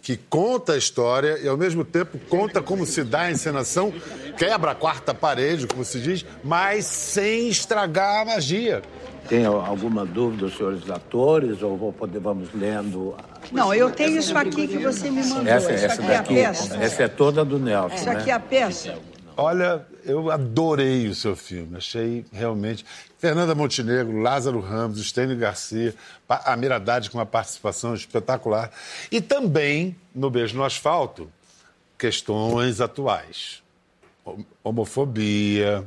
que 0.06 0.16
conta 0.16 0.74
a 0.74 0.76
história 0.76 1.36
e, 1.42 1.48
ao 1.48 1.56
mesmo 1.56 1.84
tempo, 1.84 2.16
conta 2.28 2.62
como 2.62 2.86
se 2.86 3.02
dá 3.02 3.22
a 3.22 3.30
encenação, 3.32 3.92
quebra 4.38 4.70
a 4.70 4.74
quarta 4.76 5.12
parede, 5.12 5.66
como 5.66 5.84
se 5.84 5.98
diz, 5.98 6.24
mas 6.44 6.84
sem 6.86 7.48
estragar 7.48 8.22
a 8.22 8.24
magia. 8.24 8.82
Tem 9.28 9.44
alguma 9.44 10.06
dúvida, 10.06 10.44
os 10.44 10.56
senhores 10.56 10.88
atores, 10.88 11.60
ou 11.60 11.76
vou 11.76 11.92
poder, 11.92 12.20
vamos 12.20 12.50
lendo? 12.54 13.16
Não, 13.50 13.74
eu 13.74 13.90
tenho 13.90 14.16
isso 14.16 14.38
aqui 14.38 14.68
que 14.68 14.78
você 14.78 15.10
me 15.10 15.26
mandou. 15.26 15.52
Essa, 15.52 15.72
isso 15.72 15.86
essa 15.86 16.00
aqui 16.00 16.12
é 16.12 16.14
a 16.14 16.18
daqui, 16.18 16.34
peça. 16.34 16.76
essa 16.76 17.02
é 17.02 17.08
toda 17.08 17.44
do 17.44 17.58
Nelson, 17.58 17.96
Isso 17.96 18.04
né? 18.04 18.12
aqui 18.12 18.30
é 18.30 18.34
a 18.34 18.38
peça. 18.38 18.94
Olha, 19.36 19.86
eu 20.04 20.30
adorei 20.30 21.08
o 21.08 21.14
seu 21.14 21.36
filme. 21.36 21.76
Achei 21.76 22.24
realmente. 22.32 22.84
Fernanda 23.18 23.54
Montenegro, 23.54 24.18
Lázaro 24.20 24.60
Ramos, 24.60 24.98
Estênio 24.98 25.36
Garcia, 25.36 25.94
a 26.28 26.56
Miradade 26.56 27.10
com 27.10 27.18
uma 27.18 27.26
participação 27.26 27.94
espetacular. 27.94 28.70
E 29.10 29.20
também, 29.20 29.94
no 30.14 30.30
Beijo 30.30 30.56
no 30.56 30.64
Asfalto, 30.64 31.30
questões 31.98 32.80
atuais. 32.80 33.62
Hom- 34.24 34.44
Homofobia, 34.64 35.84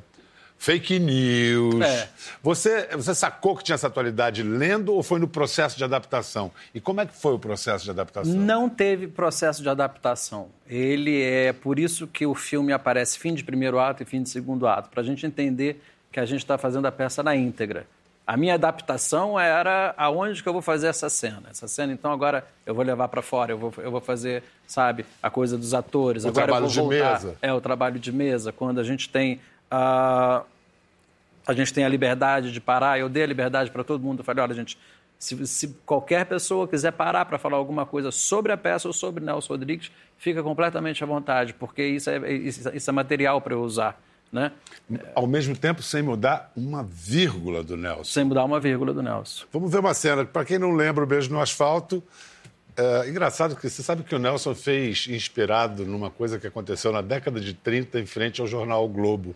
fake 0.60 1.00
news. 1.00 1.82
É. 1.82 2.10
Você, 2.44 2.90
você 2.92 3.16
sacou 3.16 3.56
que 3.56 3.64
tinha 3.64 3.76
essa 3.76 3.88
atualidade 3.88 4.44
lendo 4.44 4.94
ou 4.94 5.02
foi 5.02 5.18
no 5.18 5.28
processo 5.28 5.78
de 5.78 5.84
adaptação? 5.84 6.52
E 6.76 6.82
como 6.82 7.02
é 7.02 7.06
que 7.06 7.16
foi 7.16 7.34
o 7.34 7.40
processo 7.40 7.86
de 7.86 7.90
adaptação? 7.90 8.34
Não 8.36 8.70
teve 8.70 9.08
processo 9.08 9.64
de 9.64 9.70
adaptação. 9.70 10.50
Ele 10.68 11.24
é 11.24 11.54
por 11.54 11.80
isso 11.80 12.06
que 12.06 12.26
o 12.28 12.36
filme 12.36 12.74
aparece 12.74 13.18
fim 13.18 13.34
de 13.34 13.44
primeiro 13.44 13.80
ato 13.80 14.04
e 14.04 14.06
fim 14.06 14.22
de 14.22 14.30
segundo 14.30 14.68
ato, 14.68 14.90
para 14.90 15.02
a 15.02 15.04
gente 15.04 15.26
entender 15.26 15.82
que 16.12 16.20
a 16.20 16.26
gente 16.26 16.42
está 16.42 16.58
fazendo 16.58 16.86
a 16.86 16.92
peça 16.92 17.24
na 17.24 17.36
íntegra. 17.36 17.88
A 18.28 18.38
minha 18.38 18.54
adaptação 18.54 19.40
era 19.40 19.96
aonde 19.98 20.44
que 20.44 20.48
eu 20.48 20.54
vou 20.54 20.62
fazer 20.62 20.86
essa 20.88 21.10
cena. 21.10 21.44
Essa 21.50 21.68
cena, 21.68 21.94
então, 21.94 22.12
agora 22.12 22.46
eu 22.64 22.76
vou 22.76 22.84
levar 22.84 23.08
para 23.08 23.24
fora, 23.24 23.54
eu 23.54 23.58
vou, 23.58 23.74
eu 23.78 23.90
vou 23.90 24.02
fazer, 24.02 24.44
sabe, 24.68 25.04
a 25.24 25.32
coisa 25.32 25.58
dos 25.58 25.74
atores. 25.74 26.26
O 26.26 26.28
agora 26.28 26.46
trabalho 26.46 26.66
eu 26.66 26.70
vou 26.70 26.90
de 26.90 26.96
voltar. 26.98 27.14
mesa. 27.14 27.38
É, 27.42 27.52
o 27.52 27.60
trabalho 27.60 27.98
de 27.98 28.12
mesa, 28.12 28.52
quando 28.52 28.80
a 28.80 28.84
gente 28.84 29.10
tem 29.10 29.40
a, 29.70 30.44
a 31.48 31.54
gente 31.54 31.74
tem 31.74 31.84
a 31.84 31.90
liberdade 31.90 32.52
de 32.52 32.62
parar. 32.62 33.00
Eu 33.00 33.10
dei 33.10 33.24
a 33.24 33.28
liberdade 33.28 33.72
para 33.72 33.84
todo 33.84 34.04
mundo. 34.04 34.20
Eu 34.20 34.24
falei, 34.24 34.44
olha, 34.44 34.54
gente, 34.54 34.78
Se, 35.18 35.46
se 35.48 35.68
qualquer 35.86 36.26
pessoa 36.26 36.68
quiser 36.68 36.92
parar 36.92 37.26
para 37.26 37.38
falar 37.38 37.58
alguma 37.58 37.86
coisa 37.86 38.12
sobre 38.12 38.52
a 38.52 38.58
peça 38.58 38.88
ou 38.88 38.94
sobre 38.94 39.24
Nelson 39.24 39.54
Rodrigues, 39.54 39.92
fica 40.18 40.42
completamente 40.42 41.04
à 41.04 41.08
vontade, 41.08 41.54
porque 41.54 41.86
isso 41.86 42.10
é, 42.10 42.32
isso, 42.32 42.70
isso 42.74 42.90
é 42.90 42.94
material 42.94 43.42
para 43.42 43.54
eu 43.54 43.62
usar. 43.62 44.00
Né? 44.32 44.52
Ao 45.16 45.26
mesmo 45.26 45.58
tempo, 45.58 45.82
sem 45.82 46.04
mudar 46.04 46.52
uma 46.56 46.84
vírgula 46.84 47.64
do 47.64 47.76
Nelson. 47.76 48.04
Sem 48.04 48.24
mudar 48.24 48.46
uma 48.46 48.60
vírgula 48.60 48.94
do 48.94 49.02
Nelson. 49.02 49.46
Vamos 49.52 49.72
ver 49.72 49.80
uma 49.80 49.94
cena. 49.94 50.24
Para 50.24 50.46
quem 50.46 50.60
não 50.60 50.72
lembra 50.72 51.04
o 51.04 51.08
Beijo 51.08 51.32
no 51.32 51.42
Asfalto, 51.42 52.04
é 52.78 53.10
engraçado 53.10 53.56
que 53.56 53.70
você 53.70 53.82
sabe 53.82 54.04
que 54.04 54.16
o 54.16 54.20
Nelson 54.20 54.54
fez 54.54 55.08
inspirado 55.10 55.86
numa 55.86 56.10
coisa 56.10 56.40
que 56.40 56.48
aconteceu 56.48 56.92
na 56.92 57.02
década 57.02 57.40
de 57.40 57.54
30 57.54 58.00
em 58.00 58.06
frente 58.06 58.40
ao 58.40 58.48
jornal 58.48 58.86
o 58.86 58.88
Globo. 58.88 59.36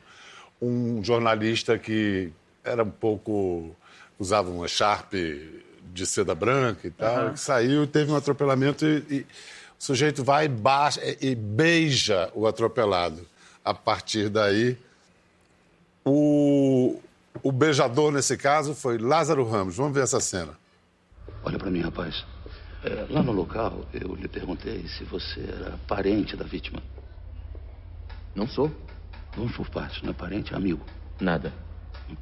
Um 0.62 1.04
jornalista 1.04 1.78
que 1.78 2.32
era 2.64 2.84
um 2.84 2.90
pouco. 2.90 3.76
usava 4.20 4.50
uma 4.50 4.68
Sharp 4.68 5.14
de 5.94 6.06
seda 6.06 6.34
branca 6.34 6.88
e 6.88 6.92
tal, 6.92 7.16
Aham. 7.16 7.34
que 7.34 7.40
saiu 7.40 7.84
e 7.84 7.88
teve 7.88 8.12
um 8.12 8.16
atropelamento 8.16 8.86
e, 8.86 9.04
e 9.10 9.20
o 9.22 9.84
sujeito 9.84 10.24
vai 10.24 10.46
e, 10.46 10.48
baixa, 10.48 11.02
e 11.22 11.36
beija 11.36 12.32
o 12.34 12.48
atropelado. 12.48 13.28
A 13.64 13.74
partir 13.74 14.30
daí, 14.30 14.78
o, 16.06 17.00
o 17.42 17.52
beijador 17.52 18.12
nesse 18.12 18.38
caso 18.38 18.74
foi 18.74 18.98
Lázaro 18.98 19.48
Ramos. 19.48 19.76
Vamos 19.76 19.94
ver 19.94 20.04
essa 20.04 20.20
cena. 20.20 20.58
Olha 21.44 21.58
pra 21.60 21.70
mim, 21.70 21.82
rapaz. 21.82 22.26
É, 22.84 23.06
lá 23.10 23.24
no 23.24 23.32
local, 23.32 23.86
eu 23.94 24.16
lhe 24.16 24.28
perguntei 24.28 24.86
se 24.88 25.04
você 25.06 25.42
era 25.42 25.78
parente 25.88 26.36
da 26.36 26.44
vítima. 26.44 26.82
Não 28.36 28.48
sou. 28.48 28.72
Vamos 29.36 29.56
por 29.56 29.70
partes, 29.70 30.02
não 30.02 30.12
é 30.12 30.14
parente, 30.14 30.54
é 30.54 30.58
amigo. 30.58 30.86
Nada. 31.20 31.54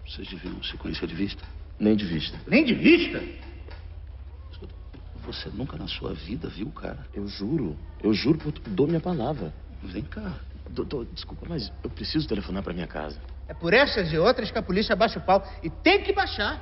Vocês 0.07 0.27
deviam 0.27 0.61
se 0.63 0.77
conhecer 0.77 1.07
de 1.07 1.15
vista. 1.15 1.43
Nem 1.79 1.95
de 1.95 2.05
vista. 2.05 2.37
Nem 2.47 2.63
de 2.63 2.73
vista? 2.73 3.21
Você 5.25 5.49
nunca 5.49 5.77
na 5.77 5.87
sua 5.87 6.13
vida 6.13 6.47
viu 6.49 6.67
o 6.67 6.71
cara? 6.71 7.05
Eu 7.13 7.27
juro. 7.27 7.77
Eu 8.01 8.13
juro 8.13 8.37
por 8.37 8.51
dou 8.51 8.87
minha 8.87 8.99
palavra. 8.99 9.53
Vem 9.83 10.03
cá. 10.03 10.39
Doutor, 10.69 11.05
desculpa, 11.05 11.45
mas 11.47 11.71
eu 11.83 11.89
preciso 11.89 12.27
telefonar 12.27 12.63
pra 12.63 12.73
minha 12.73 12.87
casa. 12.87 13.19
É 13.47 13.53
por 13.53 13.73
essas 13.73 14.11
e 14.11 14.17
outras 14.17 14.49
que 14.49 14.57
a 14.57 14.63
polícia 14.63 14.95
baixa 14.95 15.19
o 15.19 15.21
pau. 15.21 15.43
E 15.61 15.69
tem 15.69 16.03
que 16.03 16.13
baixar. 16.13 16.61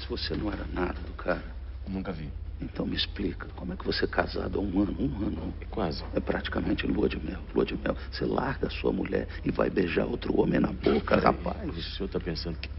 Se 0.00 0.08
você 0.08 0.34
não 0.34 0.52
era 0.52 0.64
nada 0.72 1.00
do 1.00 1.12
cara. 1.12 1.44
Nunca 1.88 2.12
vi. 2.12 2.30
Então 2.62 2.86
me 2.86 2.94
explica, 2.94 3.48
como 3.56 3.72
é 3.72 3.76
que 3.76 3.84
você 3.84 4.04
é 4.04 4.08
casado 4.08 4.58
há 4.58 4.62
um 4.62 4.80
ano? 4.80 4.96
Um 4.98 5.26
ano? 5.26 5.54
Quase. 5.68 6.04
É 6.14 6.20
praticamente 6.20 6.86
lua 6.86 7.08
de 7.08 7.18
mel. 7.18 7.40
Lua 7.52 7.64
de 7.64 7.76
mel. 7.76 7.96
Você 8.10 8.24
larga 8.24 8.68
a 8.68 8.70
sua 8.70 8.92
mulher 8.92 9.26
e 9.44 9.50
vai 9.50 9.68
beijar 9.68 10.06
outro 10.06 10.40
homem 10.40 10.60
na 10.60 10.72
boca, 10.72 11.16
rapaz. 11.16 11.76
O 11.76 11.82
senhor 11.82 12.08
tá 12.08 12.20
pensando 12.20 12.56
que. 12.58 12.70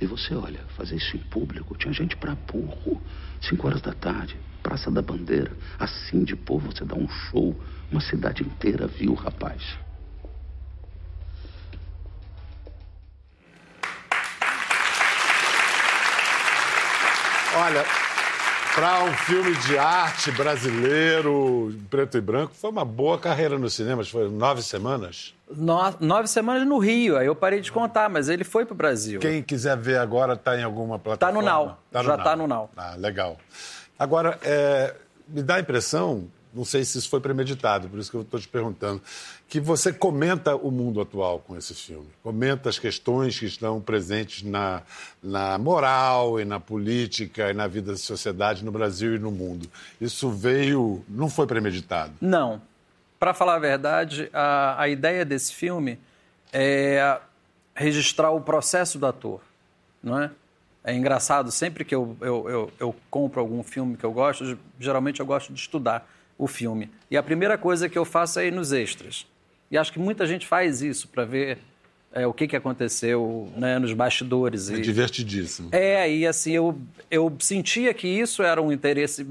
E 0.00 0.06
você, 0.06 0.34
olha, 0.34 0.60
fazer 0.76 0.96
isso 0.96 1.16
em 1.16 1.20
público, 1.20 1.76
tinha 1.76 1.92
gente 1.92 2.16
pra 2.16 2.34
burro. 2.34 3.00
Cinco 3.40 3.68
horas 3.68 3.80
da 3.80 3.92
tarde, 3.92 4.36
Praça 4.62 4.90
da 4.90 5.00
Bandeira. 5.00 5.56
Assim 5.78 6.24
de 6.24 6.34
povo 6.34 6.72
você 6.72 6.84
dá 6.84 6.96
um 6.96 7.08
show. 7.08 7.58
Uma 7.92 8.00
cidade 8.00 8.42
inteira 8.42 8.88
viu, 8.88 9.14
rapaz. 9.14 9.62
Olha, 17.56 17.84
para 18.74 19.04
um 19.04 19.12
filme 19.12 19.54
de 19.58 19.78
arte 19.78 20.32
brasileiro, 20.32 21.72
preto 21.88 22.18
e 22.18 22.20
branco, 22.20 22.52
foi 22.54 22.70
uma 22.70 22.84
boa 22.84 23.18
carreira 23.18 23.56
nos 23.58 23.74
cinemas. 23.74 24.08
Foi 24.08 24.28
nove 24.28 24.62
semanas. 24.62 25.32
No- 25.48 25.94
nove 26.00 26.26
semanas 26.26 26.66
no 26.66 26.78
Rio, 26.78 27.16
aí 27.16 27.26
eu 27.26 27.34
parei 27.34 27.60
de 27.60 27.70
contar, 27.70 28.08
mas 28.10 28.28
ele 28.28 28.42
foi 28.44 28.64
pro 28.64 28.74
Brasil. 28.74 29.20
Quem 29.20 29.42
quiser 29.42 29.76
ver 29.76 29.98
agora 29.98 30.32
está 30.32 30.58
em 30.58 30.64
alguma 30.64 30.98
Tá 30.98 31.04
plataforma. 31.04 31.40
no 31.40 31.46
Now. 31.46 31.78
Já 32.02 32.18
tá 32.18 32.34
no 32.36 32.46
Now. 32.48 32.70
Ah, 32.76 32.94
legal. 32.96 33.36
Agora, 33.96 34.38
é, 34.42 34.94
me 35.28 35.42
dá 35.42 35.56
a 35.56 35.60
impressão, 35.60 36.28
não 36.54 36.64
sei 36.64 36.84
se 36.84 36.98
isso 36.98 37.08
foi 37.08 37.20
premeditado, 37.20 37.88
por 37.88 37.98
isso 37.98 38.10
que 38.10 38.16
eu 38.16 38.22
estou 38.22 38.38
te 38.38 38.46
perguntando, 38.46 39.02
que 39.48 39.58
você 39.58 39.92
comenta 39.92 40.54
o 40.54 40.70
mundo 40.70 41.00
atual 41.00 41.40
com 41.40 41.56
esse 41.56 41.74
filme. 41.74 42.08
Comenta 42.22 42.68
as 42.68 42.78
questões 42.78 43.38
que 43.38 43.46
estão 43.46 43.80
presentes 43.80 44.42
na, 44.42 44.82
na 45.22 45.58
moral 45.58 46.38
e 46.40 46.44
na 46.44 46.60
política 46.60 47.50
e 47.50 47.54
na 47.54 47.66
vida 47.66 47.92
da 47.92 47.98
sociedade 47.98 48.64
no 48.64 48.70
Brasil 48.70 49.16
e 49.16 49.18
no 49.18 49.30
mundo. 49.30 49.68
Isso 50.00 50.30
veio, 50.30 51.04
não 51.08 51.28
foi 51.28 51.46
premeditado. 51.46 52.12
Não. 52.20 52.62
Para 53.18 53.34
falar 53.34 53.56
a 53.56 53.58
verdade, 53.58 54.30
a, 54.32 54.82
a 54.82 54.88
ideia 54.88 55.24
desse 55.24 55.54
filme 55.54 55.98
é 56.52 57.18
registrar 57.74 58.30
o 58.30 58.40
processo 58.40 58.98
do 58.98 59.06
ator, 59.06 59.40
não 60.02 60.20
é? 60.20 60.30
É 60.86 60.94
engraçado, 60.94 61.50
sempre 61.50 61.82
que 61.82 61.94
eu, 61.94 62.14
eu, 62.20 62.48
eu, 62.48 62.72
eu 62.78 62.96
compro 63.10 63.40
algum 63.40 63.62
filme 63.62 63.96
que 63.96 64.04
eu 64.04 64.12
gosto, 64.12 64.58
geralmente 64.78 65.18
eu 65.18 65.24
gosto 65.24 65.50
de 65.50 65.58
estudar 65.58 66.06
o 66.38 66.46
filme. 66.46 66.90
E 67.10 67.16
a 67.16 67.22
primeira 67.22 67.56
coisa 67.56 67.88
que 67.88 67.98
eu 67.98 68.04
faço 68.04 68.40
é 68.40 68.46
ir 68.46 68.52
nos 68.52 68.72
extras. 68.72 69.26
E 69.70 69.78
acho 69.78 69.92
que 69.92 69.98
muita 69.98 70.26
gente 70.26 70.46
faz 70.46 70.82
isso 70.82 71.08
para 71.08 71.24
ver 71.24 71.58
é, 72.12 72.26
o 72.26 72.32
que, 72.32 72.46
que 72.46 72.56
aconteceu 72.56 73.48
né, 73.56 73.78
nos 73.78 73.92
bastidores. 73.92 74.70
É 74.70 74.74
e... 74.74 74.80
divertidíssimo. 74.80 75.68
É, 75.72 76.10
e 76.10 76.26
assim, 76.26 76.52
eu, 76.52 76.78
eu 77.10 77.34
sentia 77.40 77.92
que 77.92 78.06
isso 78.06 78.42
era 78.42 78.62
um 78.62 78.70
interesse 78.70 79.26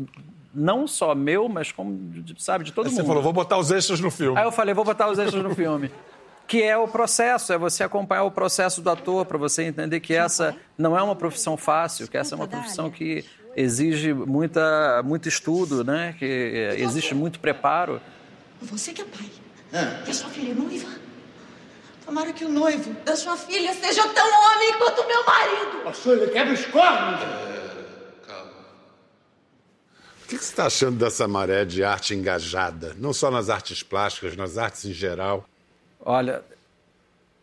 não 0.54 0.88
só 0.88 1.16
meu, 1.16 1.50
mas 1.50 1.72
como, 1.72 1.98
sabe, 2.38 2.66
de 2.66 2.72
todo 2.72 2.86
Aí 2.86 2.92
mundo. 2.92 3.02
você 3.02 3.08
falou, 3.08 3.24
vou 3.24 3.34
botar 3.34 3.58
os 3.58 3.72
extras 3.72 4.00
no 4.00 4.12
filme. 4.12 4.38
Aí 4.38 4.46
eu 4.46 4.52
falei, 4.52 4.74
vou 4.74 4.86
botar 4.86 5.10
os 5.10 5.18
extras 5.18 5.44
no 5.44 5.56
filme. 5.56 5.90
Que 6.46 6.62
é 6.62 6.78
o 6.78 6.90
processo, 6.90 7.54
é 7.54 7.58
você 7.58 7.86
acompanhar 7.86 8.26
o 8.26 8.30
processo 8.30 8.82
do 8.82 8.90
ator, 8.90 9.26
para 9.26 9.38
você 9.38 9.64
entender 9.64 10.02
que 10.02 10.14
essa 10.14 10.54
não 10.78 10.96
é 10.96 11.02
uma 11.02 11.16
profissão 11.16 11.56
fácil, 11.56 12.06
que 12.06 12.18
essa 12.18 12.36
é 12.36 12.38
uma 12.38 12.50
profissão 12.50 12.92
que 12.92 13.24
exige 13.56 14.14
muita, 14.14 15.02
muito 15.04 15.28
estudo, 15.28 15.84
né? 15.84 16.16
que 16.18 16.26
eh, 16.26 16.82
existe 16.82 17.14
muito 17.14 17.40
preparo. 17.40 18.02
Você 18.62 18.94
que 18.94 19.02
é 19.02 19.06
pai. 19.06 19.30
E 20.06 20.12
a 20.12 20.14
sua 20.14 20.30
filha 20.30 20.52
é 20.52 20.54
noiva? 20.54 20.90
Tomara 22.06 22.34
que 22.34 22.46
o 22.46 22.50
noivo 22.50 22.94
da 23.06 23.16
sua 23.16 23.38
filha 23.38 23.74
seja 23.74 24.08
tão 24.10 24.28
homem 24.28 24.78
quanto 24.78 25.02
o 25.02 25.08
meu 25.08 25.26
marido. 25.26 25.84
Pastor, 25.84 26.18
ele 26.18 26.32
quebra 26.32 26.54
os 26.54 26.66
cornos. 26.66 27.22
O 30.24 30.28
que 30.28 30.38
que 30.38 30.44
você 30.46 30.52
está 30.52 30.66
achando 30.66 30.98
dessa 30.98 31.28
maré 31.28 31.64
de 31.66 31.84
arte 31.84 32.14
engajada? 32.14 32.96
Não 32.98 33.14
só 33.14 33.30
nas 33.30 33.50
artes 33.50 33.84
plásticas, 33.84 34.36
nas 34.36 34.58
artes 34.58 34.86
em 34.86 34.94
geral. 34.94 35.46
Olha, 36.00 36.44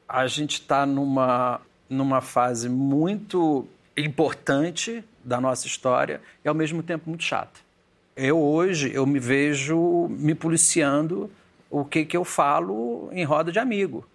a 0.08 0.26
gente 0.26 0.54
está 0.54 0.84
numa, 0.84 1.60
numa 1.88 2.20
fase 2.20 2.68
muito 2.68 3.66
importante 3.96 5.04
da 5.24 5.40
nossa 5.40 5.66
história 5.66 6.20
e 6.44 6.48
ao 6.48 6.54
mesmo 6.54 6.82
tempo 6.82 7.08
muito 7.08 7.24
chata. 7.24 7.60
Eu 8.16 8.38
hoje 8.38 8.92
eu 8.92 9.06
me 9.06 9.18
vejo 9.18 10.08
me 10.10 10.34
policiando 10.34 11.30
o 11.70 11.84
que 11.84 12.04
que 12.04 12.16
eu 12.16 12.24
falo 12.24 13.08
em 13.12 13.24
roda 13.24 13.52
de 13.52 13.58
amigo. 13.58 14.06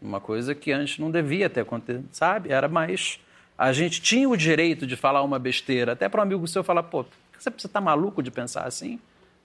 Uma 0.00 0.20
coisa 0.20 0.54
que 0.54 0.72
antes 0.72 0.98
não 0.98 1.10
devia 1.10 1.50
ter 1.50 1.60
acontecido, 1.60 2.08
sabe? 2.12 2.50
Era 2.50 2.68
mais 2.68 3.20
a 3.58 3.74
gente 3.74 4.00
tinha 4.00 4.26
o 4.26 4.36
direito 4.36 4.86
de 4.86 4.96
falar 4.96 5.22
uma 5.22 5.38
besteira, 5.38 5.92
até 5.92 6.08
para 6.08 6.20
um 6.20 6.22
amigo 6.22 6.48
seu 6.48 6.64
falar, 6.64 6.84
pô, 6.84 7.04
você 7.38 7.50
estar 7.50 7.80
maluco 7.80 8.22
de 8.22 8.30
pensar 8.30 8.62
assim? 8.66 8.98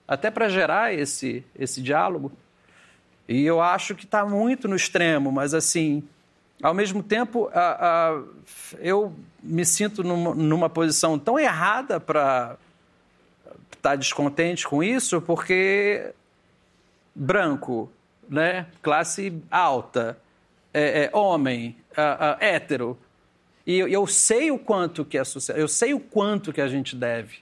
Até 0.08 0.30
para 0.30 0.48
gerar 0.48 0.94
esse 0.94 1.44
esse 1.58 1.82
diálogo. 1.82 2.32
E 3.28 3.44
eu 3.44 3.60
acho 3.60 3.94
que 3.94 4.04
está 4.04 4.24
muito 4.24 4.68
no 4.68 4.76
extremo, 4.76 5.30
mas 5.30 5.52
assim, 5.52 6.02
ao 6.62 6.74
mesmo 6.74 7.02
tempo, 7.02 7.50
a- 7.52 8.10
a- 8.14 8.22
eu 8.78 9.14
me 9.42 9.64
sinto 9.64 10.02
numa, 10.02 10.34
numa 10.34 10.68
posição 10.70 11.18
tão 11.18 11.38
errada 11.38 12.00
para 12.00 12.56
estar 13.72 13.96
descontente 13.96 14.66
com 14.66 14.82
isso, 14.82 15.20
porque 15.20 16.12
branco, 17.14 17.90
né, 18.28 18.66
classe 18.82 19.32
alta, 19.50 20.18
é, 20.72 21.04
é, 21.04 21.10
homem, 21.16 21.76
hétero, 22.40 22.98
e 23.66 23.78
eu, 23.78 23.88
eu 23.88 24.06
sei 24.06 24.50
o 24.50 24.58
quanto 24.58 25.04
que 25.04 25.16
é 25.18 25.24
social, 25.24 25.56
eu 25.56 25.68
sei 25.68 25.94
o 25.94 26.00
quanto 26.00 26.52
que 26.52 26.60
a 26.60 26.68
gente 26.68 26.94
deve. 26.94 27.38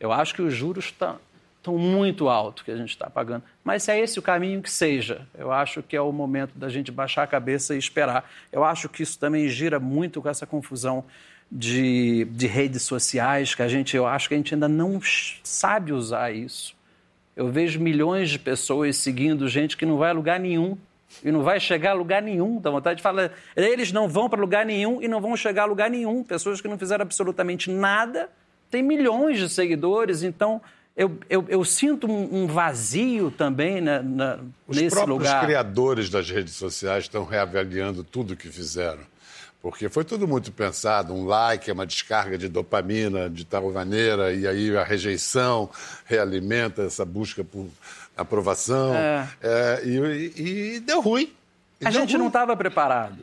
Eu 0.00 0.12
acho 0.12 0.34
que 0.34 0.42
os 0.42 0.52
juros 0.54 0.86
estão 0.86 1.18
estão 1.62 1.78
muito 1.78 2.28
altos 2.28 2.64
que 2.64 2.72
a 2.72 2.76
gente 2.76 2.90
está 2.90 3.08
pagando. 3.08 3.44
Mas 3.62 3.84
se 3.84 3.92
é 3.92 4.00
esse 4.00 4.18
o 4.18 4.22
caminho 4.22 4.60
que 4.60 4.70
seja, 4.70 5.26
eu 5.38 5.52
acho 5.52 5.80
que 5.80 5.96
é 5.96 6.00
o 6.00 6.10
momento 6.10 6.58
da 6.58 6.68
gente 6.68 6.90
baixar 6.90 7.22
a 7.22 7.26
cabeça 7.26 7.74
e 7.74 7.78
esperar. 7.78 8.28
Eu 8.50 8.64
acho 8.64 8.88
que 8.88 9.02
isso 9.02 9.16
também 9.16 9.48
gira 9.48 9.78
muito 9.78 10.20
com 10.20 10.28
essa 10.28 10.44
confusão 10.44 11.04
de, 11.50 12.24
de 12.24 12.46
redes 12.48 12.82
sociais, 12.82 13.54
que 13.54 13.62
a 13.62 13.68
gente, 13.68 13.96
eu 13.96 14.06
acho 14.06 14.28
que 14.28 14.34
a 14.34 14.36
gente 14.36 14.54
ainda 14.54 14.68
não 14.68 15.00
sabe 15.44 15.92
usar 15.92 16.34
isso. 16.34 16.74
Eu 17.36 17.48
vejo 17.48 17.80
milhões 17.80 18.28
de 18.28 18.38
pessoas 18.40 18.96
seguindo 18.96 19.48
gente 19.48 19.76
que 19.76 19.86
não 19.86 19.96
vai 19.96 20.10
a 20.10 20.12
lugar 20.12 20.40
nenhum 20.40 20.76
e 21.24 21.30
não 21.30 21.42
vai 21.42 21.60
chegar 21.60 21.90
a 21.90 21.94
lugar 21.94 22.20
nenhum. 22.20 22.60
Dá 22.60 22.70
vontade 22.70 22.96
de 22.96 23.02
falar, 23.02 23.30
eles 23.54 23.92
não 23.92 24.08
vão 24.08 24.28
para 24.28 24.40
lugar 24.40 24.66
nenhum 24.66 25.00
e 25.00 25.06
não 25.06 25.20
vão 25.20 25.36
chegar 25.36 25.62
a 25.62 25.66
lugar 25.66 25.88
nenhum. 25.88 26.24
Pessoas 26.24 26.60
que 26.60 26.66
não 26.66 26.76
fizeram 26.76 27.02
absolutamente 27.02 27.70
nada 27.70 28.28
têm 28.68 28.82
milhões 28.82 29.38
de 29.38 29.48
seguidores, 29.48 30.22
então 30.22 30.60
eu, 30.96 31.18
eu, 31.30 31.44
eu 31.48 31.64
sinto 31.64 32.06
um, 32.10 32.46
vazio 32.46 33.30
também 33.30 33.80
na, 33.80 34.02
na, 34.02 34.38
Os 34.66 34.76
nesse 34.76 34.94
próprios 34.94 35.18
lugar. 35.18 35.44
criadores 35.44 36.10
das 36.10 36.28
redes 36.28 36.54
sociais 36.54 37.04
estão 37.04 37.24
reavaliando 37.24 38.04
tudo 38.04 38.34
o 38.34 38.36
que 38.36 38.48
fizeram. 38.48 39.00
Porque 39.62 39.88
foi 39.88 40.04
tudo 40.04 40.26
muito 40.26 40.50
pensado. 40.50 41.14
Um 41.14 41.24
like 41.24 41.70
é 41.70 41.72
uma 41.72 41.86
descarga 41.86 42.36
de 42.36 42.48
dopamina 42.48 43.30
de 43.30 43.44
tal 43.44 43.70
maneira, 43.70 44.32
e 44.32 44.44
aí 44.46 44.76
a 44.76 44.82
rejeição 44.82 45.70
realimenta 46.04 46.82
essa 46.82 47.04
busca 47.04 47.44
por 47.44 47.68
aprovação. 48.16 48.92
É. 48.94 49.28
É, 49.40 49.82
e, 49.84 50.32
e 50.76 50.80
deu 50.80 51.00
ruim. 51.00 51.32
E 51.80 51.86
A 51.86 51.90
deu 51.90 52.00
gente 52.00 52.10
ruim. 52.12 52.18
não 52.20 52.26
estava 52.26 52.56
preparado. 52.56 53.18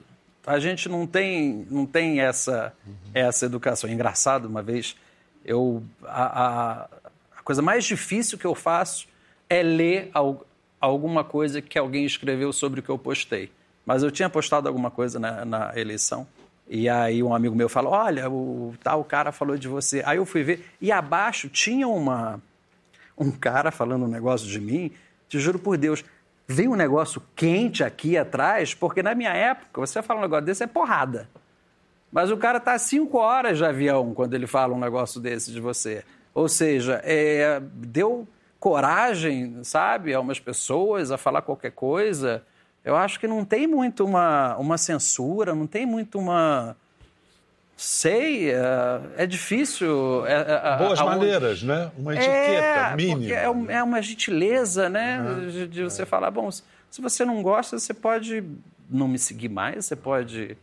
A 0.48 0.58
gente 0.60 0.88
não 0.90 1.06
tem, 1.06 1.68
não 1.70 1.86
tem 1.86 2.22
essa, 2.22 2.74
essa 3.14 3.46
educação. 3.46 3.90
É 3.90 3.94
engraçado, 3.94 4.46
uma 4.48 4.64
vez, 4.64 4.96
eu, 5.46 5.84
a- 6.06 6.86
a 6.86 6.88
coisa 7.50 7.64
mais 7.64 7.84
difícil 7.84 8.38
que 8.38 8.46
eu 8.46 8.54
faço 8.54 9.08
é 9.50 9.64
ler 9.64 10.12
al- 10.14 10.46
alguma 10.80 11.24
coisa 11.24 11.60
que 11.64 11.80
alguém 11.80 12.06
escreveu 12.06 12.54
sobre 12.54 12.80
o 12.80 12.84
que 12.84 12.90
eu 12.90 12.98
postei. 12.98 13.52
Mas 13.84 14.04
eu 14.04 14.12
tinha 14.12 14.30
postado 14.30 14.68
alguma 14.68 14.92
coisa 14.92 15.18
na, 15.18 15.44
na 15.44 15.72
eleição. 15.76 16.28
E 16.70 16.88
aí 16.88 17.24
um 17.24 17.34
amigo 17.34 17.56
meu 17.56 17.68
falou, 17.68 17.92
olha, 17.92 18.30
o 18.30 18.76
tal 18.84 19.04
cara 19.04 19.32
falou 19.32 19.58
de 19.58 19.68
você. 19.68 20.04
Aí 20.06 20.18
eu 20.18 20.28
fui 20.28 20.44
ver, 20.44 20.64
e 20.80 20.92
abaixo 20.92 21.50
tinha 21.50 21.88
uma, 21.88 22.40
um 23.18 23.32
cara 23.32 23.72
falando 23.72 24.06
um 24.06 24.08
negócio 24.08 24.48
de 24.48 24.60
mim, 24.62 24.92
te 25.28 25.40
juro 25.40 25.58
por 25.58 25.76
Deus, 25.76 26.06
veio 26.48 26.72
um 26.72 26.76
negócio 26.76 27.20
quente 27.36 27.84
aqui 27.84 28.16
atrás, 28.16 28.76
porque 28.76 29.02
na 29.02 29.16
minha 29.16 29.34
época, 29.34 29.82
você 29.82 30.04
fala 30.04 30.20
um 30.20 30.22
negócio 30.22 30.46
desse, 30.46 30.64
é 30.64 30.68
porrada. 30.68 31.28
Mas 32.12 32.30
o 32.30 32.38
cara 32.38 32.60
tá 32.60 32.78
cinco 32.78 33.18
horas 33.18 33.58
de 33.58 33.66
avião 33.66 34.14
quando 34.14 34.36
ele 34.36 34.46
fala 34.46 34.76
um 34.76 34.80
negócio 34.80 35.20
desse 35.20 35.52
de 35.52 35.60
você. 35.60 36.06
Ou 36.34 36.48
seja, 36.48 37.02
é, 37.04 37.62
deu 37.74 38.28
coragem, 38.60 39.64
sabe, 39.64 40.14
a 40.14 40.20
umas 40.20 40.40
pessoas 40.40 41.12
a 41.12 41.18
falar 41.18 41.42
qualquer 41.42 41.72
coisa. 41.72 42.44
Eu 42.84 42.96
acho 42.96 43.20
que 43.20 43.28
não 43.28 43.44
tem 43.46 43.68
muito 43.68 44.06
uma, 44.06 44.56
uma 44.58 44.78
censura, 44.78 45.54
não 45.56 45.68
tem 45.68 45.86
muito 45.86 46.18
uma. 46.20 46.76
Sei, 47.78 48.52
é, 48.52 49.02
é 49.18 49.26
difícil. 49.26 50.26
é, 50.26 50.34
é, 50.34 50.78
Boas 50.78 51.00
aonde- 51.00 51.16
maneiras, 51.18 51.64
né? 51.64 51.90
Uma 51.98 52.14
etiqueta 52.14 52.36
é, 52.36 52.96
mínima. 52.96 53.20
porque 53.20 53.34
É, 53.34 53.50
um- 53.50 53.72
é 53.72 53.82
uma 53.84 54.02
gentileza, 54.02 54.90
né? 54.90 55.24
De, 55.50 55.68
de 55.68 55.84
você 55.84 56.06
falar, 56.06 56.30
bom, 56.30 56.50
se 56.52 57.02
você 57.02 57.24
não 57.24 57.42
gosta, 57.42 57.80
você 57.80 57.94
pode 57.94 58.44
não 58.90 59.08
me 59.08 59.18
seguir 59.18 59.48
mais, 59.50 59.86
você 59.86 59.96
pode. 59.96 60.58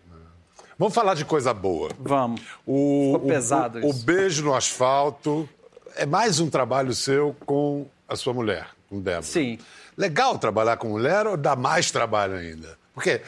Vamos 0.78 0.94
falar 0.94 1.14
de 1.14 1.24
coisa 1.24 1.54
boa. 1.54 1.88
Vamos. 1.98 2.42
O, 2.66 3.12
Ficou 3.14 3.28
pesado 3.30 3.78
o, 3.78 3.86
o 3.86 3.90
isso. 3.90 4.04
beijo 4.04 4.44
no 4.44 4.54
asfalto 4.54 5.48
é 5.96 6.06
mais 6.06 6.40
um 6.40 6.48
trabalho 6.48 6.94
seu 6.94 7.34
com 7.44 7.86
a 8.08 8.14
sua 8.16 8.32
mulher, 8.32 8.68
com 8.88 9.00
Débora. 9.00 9.22
Sim. 9.22 9.58
Legal 9.96 10.38
trabalhar 10.38 10.76
com 10.76 10.88
mulher 10.88 11.26
ou 11.26 11.36
dá 11.36 11.56
mais 11.56 11.90
trabalho 11.90 12.34
ainda? 12.34 12.78
Porque, 12.94 13.22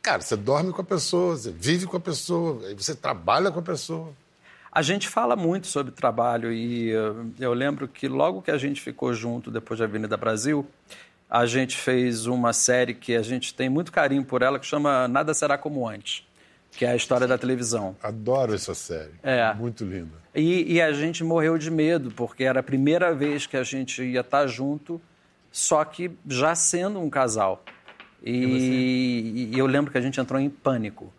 cara, 0.00 0.20
você 0.20 0.36
dorme 0.36 0.72
com 0.72 0.80
a 0.80 0.84
pessoa, 0.84 1.36
você 1.36 1.50
vive 1.50 1.86
com 1.86 1.96
a 1.96 2.00
pessoa, 2.00 2.60
você 2.76 2.94
trabalha 2.94 3.50
com 3.50 3.58
a 3.58 3.62
pessoa. 3.62 4.12
A 4.70 4.80
gente 4.80 5.08
fala 5.08 5.36
muito 5.36 5.66
sobre 5.66 5.92
trabalho 5.92 6.50
e 6.52 6.92
eh, 6.92 7.12
eu 7.40 7.52
lembro 7.52 7.86
que 7.86 8.08
logo 8.08 8.40
que 8.40 8.50
a 8.50 8.56
gente 8.56 8.80
ficou 8.80 9.12
junto 9.12 9.50
depois 9.50 9.80
da 9.80 9.84
Avenida 9.84 10.16
Brasil, 10.16 10.66
a 11.28 11.44
gente 11.44 11.76
fez 11.76 12.26
uma 12.26 12.52
série 12.52 12.94
que 12.94 13.14
a 13.14 13.22
gente 13.22 13.52
tem 13.52 13.68
muito 13.68 13.92
carinho 13.92 14.24
por 14.24 14.40
ela, 14.40 14.58
que 14.58 14.66
chama 14.66 15.06
Nada 15.08 15.34
Será 15.34 15.58
Como 15.58 15.86
Antes, 15.86 16.24
que 16.72 16.84
é 16.84 16.90
a 16.90 16.96
história 16.96 17.26
da 17.26 17.38
televisão. 17.38 17.94
Adoro 18.02 18.54
essa 18.54 18.74
série. 18.74 19.12
É. 19.22 19.52
Muito 19.54 19.84
linda. 19.84 20.22
E, 20.34 20.74
e 20.74 20.80
a 20.80 20.92
gente 20.92 21.22
morreu 21.22 21.58
de 21.58 21.70
medo, 21.70 22.10
porque 22.10 22.44
era 22.44 22.60
a 22.60 22.62
primeira 22.62 23.14
vez 23.14 23.46
que 23.46 23.56
a 23.56 23.62
gente 23.62 24.02
ia 24.02 24.20
estar 24.20 24.46
junto, 24.46 25.00
só 25.50 25.84
que 25.84 26.10
já 26.26 26.54
sendo 26.54 26.98
um 26.98 27.10
casal. 27.10 27.62
E, 28.24 29.50
e 29.52 29.58
eu 29.58 29.66
lembro 29.66 29.92
que 29.92 29.98
a 29.98 30.00
gente 30.00 30.18
entrou 30.20 30.40
em 30.40 30.48
pânico. 30.48 31.12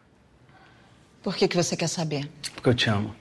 Por 1.22 1.36
que, 1.36 1.48
que 1.48 1.56
você 1.56 1.78
quer 1.78 1.88
saber? 1.88 2.30
Porque 2.56 2.70
eu 2.70 2.74
te 2.74 2.90
amo. 2.90 3.16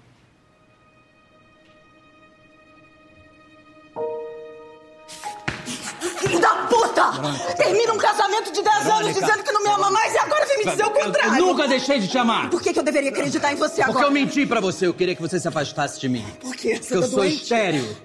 Termina 7.56 7.92
um 7.92 7.98
casamento 7.98 8.52
de 8.52 8.62
10 8.62 8.86
anos 8.86 9.14
dizendo 9.14 9.42
que 9.42 9.52
não 9.52 9.62
me 9.62 9.70
ama 9.70 9.90
mais 9.90 10.14
e 10.14 10.18
agora 10.18 10.46
vem 10.46 10.58
me 10.58 10.64
dizer 10.70 10.84
o 10.84 10.90
contrário! 10.90 11.38
Eu 11.38 11.46
nunca 11.46 11.66
deixei 11.68 11.98
de 11.98 12.08
te 12.08 12.18
amar. 12.18 12.50
Por 12.50 12.60
que, 12.62 12.72
que 12.72 12.78
eu 12.78 12.82
deveria 12.82 13.10
acreditar 13.10 13.52
em 13.52 13.56
você 13.56 13.76
Porque 13.82 13.90
agora? 13.90 14.06
eu 14.06 14.10
menti 14.10 14.46
pra 14.46 14.60
você. 14.60 14.86
Eu 14.86 14.94
queria 14.94 15.14
que 15.14 15.22
você 15.22 15.38
se 15.40 15.48
afastasse 15.48 16.00
de 16.00 16.08
mim. 16.08 16.24
Por 16.40 16.54
quê? 16.54 16.76
Você 16.76 16.80
Porque 16.80 16.94
eu 16.94 17.00
tá 17.02 17.06
sou 17.08 17.18
doente? 17.20 17.42
estéreo. 17.42 17.96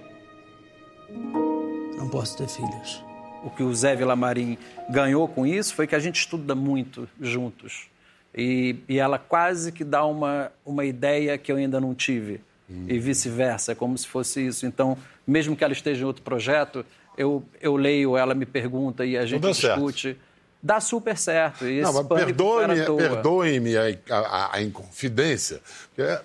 Não 1.97 2.09
posso 2.09 2.37
ter 2.37 2.47
filhos. 2.47 3.03
O 3.43 3.49
que 3.49 3.63
o 3.63 3.73
Zé 3.73 3.95
Vilamarim 3.95 4.57
ganhou 4.89 5.27
com 5.27 5.45
isso 5.45 5.73
foi 5.73 5.87
que 5.87 5.95
a 5.95 5.99
gente 5.99 6.17
estuda 6.19 6.53
muito 6.55 7.07
juntos. 7.19 7.87
E, 8.35 8.75
e 8.89 8.99
ela 8.99 9.17
quase 9.17 9.71
que 9.71 9.83
dá 9.83 10.05
uma, 10.05 10.51
uma 10.65 10.85
ideia 10.85 11.37
que 11.37 11.51
eu 11.51 11.55
ainda 11.55 11.79
não 11.79 11.93
tive. 11.95 12.41
E 12.69 12.99
vice-versa, 12.99 13.71
é 13.71 13.75
como 13.75 13.97
se 13.97 14.05
fosse 14.05 14.45
isso. 14.45 14.65
Então, 14.65 14.97
mesmo 15.25 15.55
que 15.55 15.63
ela 15.63 15.71
esteja 15.71 16.01
em 16.01 16.05
outro 16.05 16.21
projeto, 16.21 16.85
eu, 17.17 17.43
eu 17.59 17.75
leio, 17.75 18.15
ela 18.15 18.33
me 18.35 18.45
pergunta 18.45 19.05
e 19.05 19.17
a 19.17 19.25
gente 19.25 19.41
certo. 19.53 19.75
discute. 19.75 20.17
Dá 20.61 20.79
super 20.81 21.17
certo. 21.17 21.67
E 21.67 21.81
Não, 21.81 21.93
mas 21.93 22.07
perdoe-me 22.07 22.81
à 22.81 22.85
toa. 22.85 22.97
perdoe-me 22.97 23.77
a, 23.77 23.83
a- 24.09 24.55
a 24.55 24.61
inconfidência. 24.61 25.61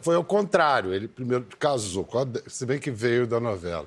Foi 0.01 0.15
ao 0.15 0.25
contrário. 0.25 0.93
Ele 0.95 1.07
primeiro 1.07 1.45
casou, 1.59 2.09
se 2.47 2.65
bem 2.67 2.79
que 2.79 2.91
veio 2.91 3.27
da 3.27 3.39
novela. 3.39 3.87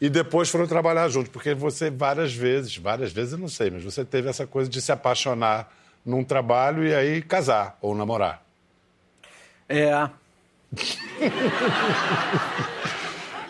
E 0.00 0.08
depois 0.08 0.48
foram 0.48 0.66
trabalhar 0.66 1.08
juntos, 1.08 1.30
porque 1.30 1.54
você 1.54 1.90
várias 1.90 2.32
vezes, 2.32 2.76
várias 2.76 3.12
vezes 3.12 3.32
eu 3.32 3.38
não 3.38 3.48
sei, 3.48 3.70
mas 3.70 3.82
você 3.82 4.04
teve 4.04 4.28
essa 4.28 4.46
coisa 4.46 4.70
de 4.70 4.80
se 4.80 4.92
apaixonar 4.92 5.72
num 6.06 6.22
trabalho 6.22 6.86
e 6.86 6.94
aí 6.94 7.20
casar 7.22 7.76
ou 7.80 7.94
namorar. 7.96 8.42
É. 9.68 10.08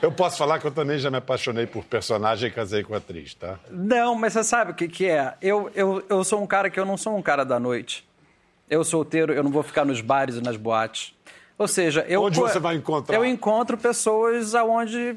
Eu 0.00 0.12
posso 0.12 0.38
falar 0.38 0.58
que 0.58 0.66
eu 0.66 0.70
também 0.70 0.98
já 0.98 1.11
me 1.11 1.16
apaixonei 1.16 1.66
por 1.66 1.84
personagem 1.84 2.48
e 2.48 2.52
casei 2.52 2.84
com 2.84 2.94
atriz, 2.94 3.34
tá? 3.34 3.58
Não, 3.70 4.14
mas 4.14 4.32
você 4.32 4.44
sabe 4.44 4.70
o 4.70 4.74
que, 4.74 4.87
que 4.87 5.06
é? 5.06 5.34
Eu, 5.42 5.70
eu, 5.74 6.04
eu 6.08 6.22
sou 6.22 6.40
um 6.40 6.46
cara 6.46 6.70
que 6.70 6.78
eu 6.78 6.84
não 6.84 6.96
sou 6.96 7.16
um 7.16 7.22
cara 7.22 7.44
da 7.44 7.58
noite. 7.58 8.06
Eu 8.70 8.84
solteiro, 8.84 9.32
eu 9.32 9.42
não 9.42 9.50
vou 9.50 9.62
ficar 9.62 9.84
nos 9.84 10.00
bares 10.00 10.37
e 10.37 10.40
nas 10.40 10.56
boates. 10.56 11.14
Ou 11.56 11.66
seja, 11.66 12.04
eu. 12.08 12.22
Onde 12.22 12.38
você 12.38 12.61
vai 12.61 12.76
encontrar? 12.76 13.16
Eu 13.16 13.24
encontro 13.24 13.76
pessoas 13.76 14.54
aonde, 14.54 15.16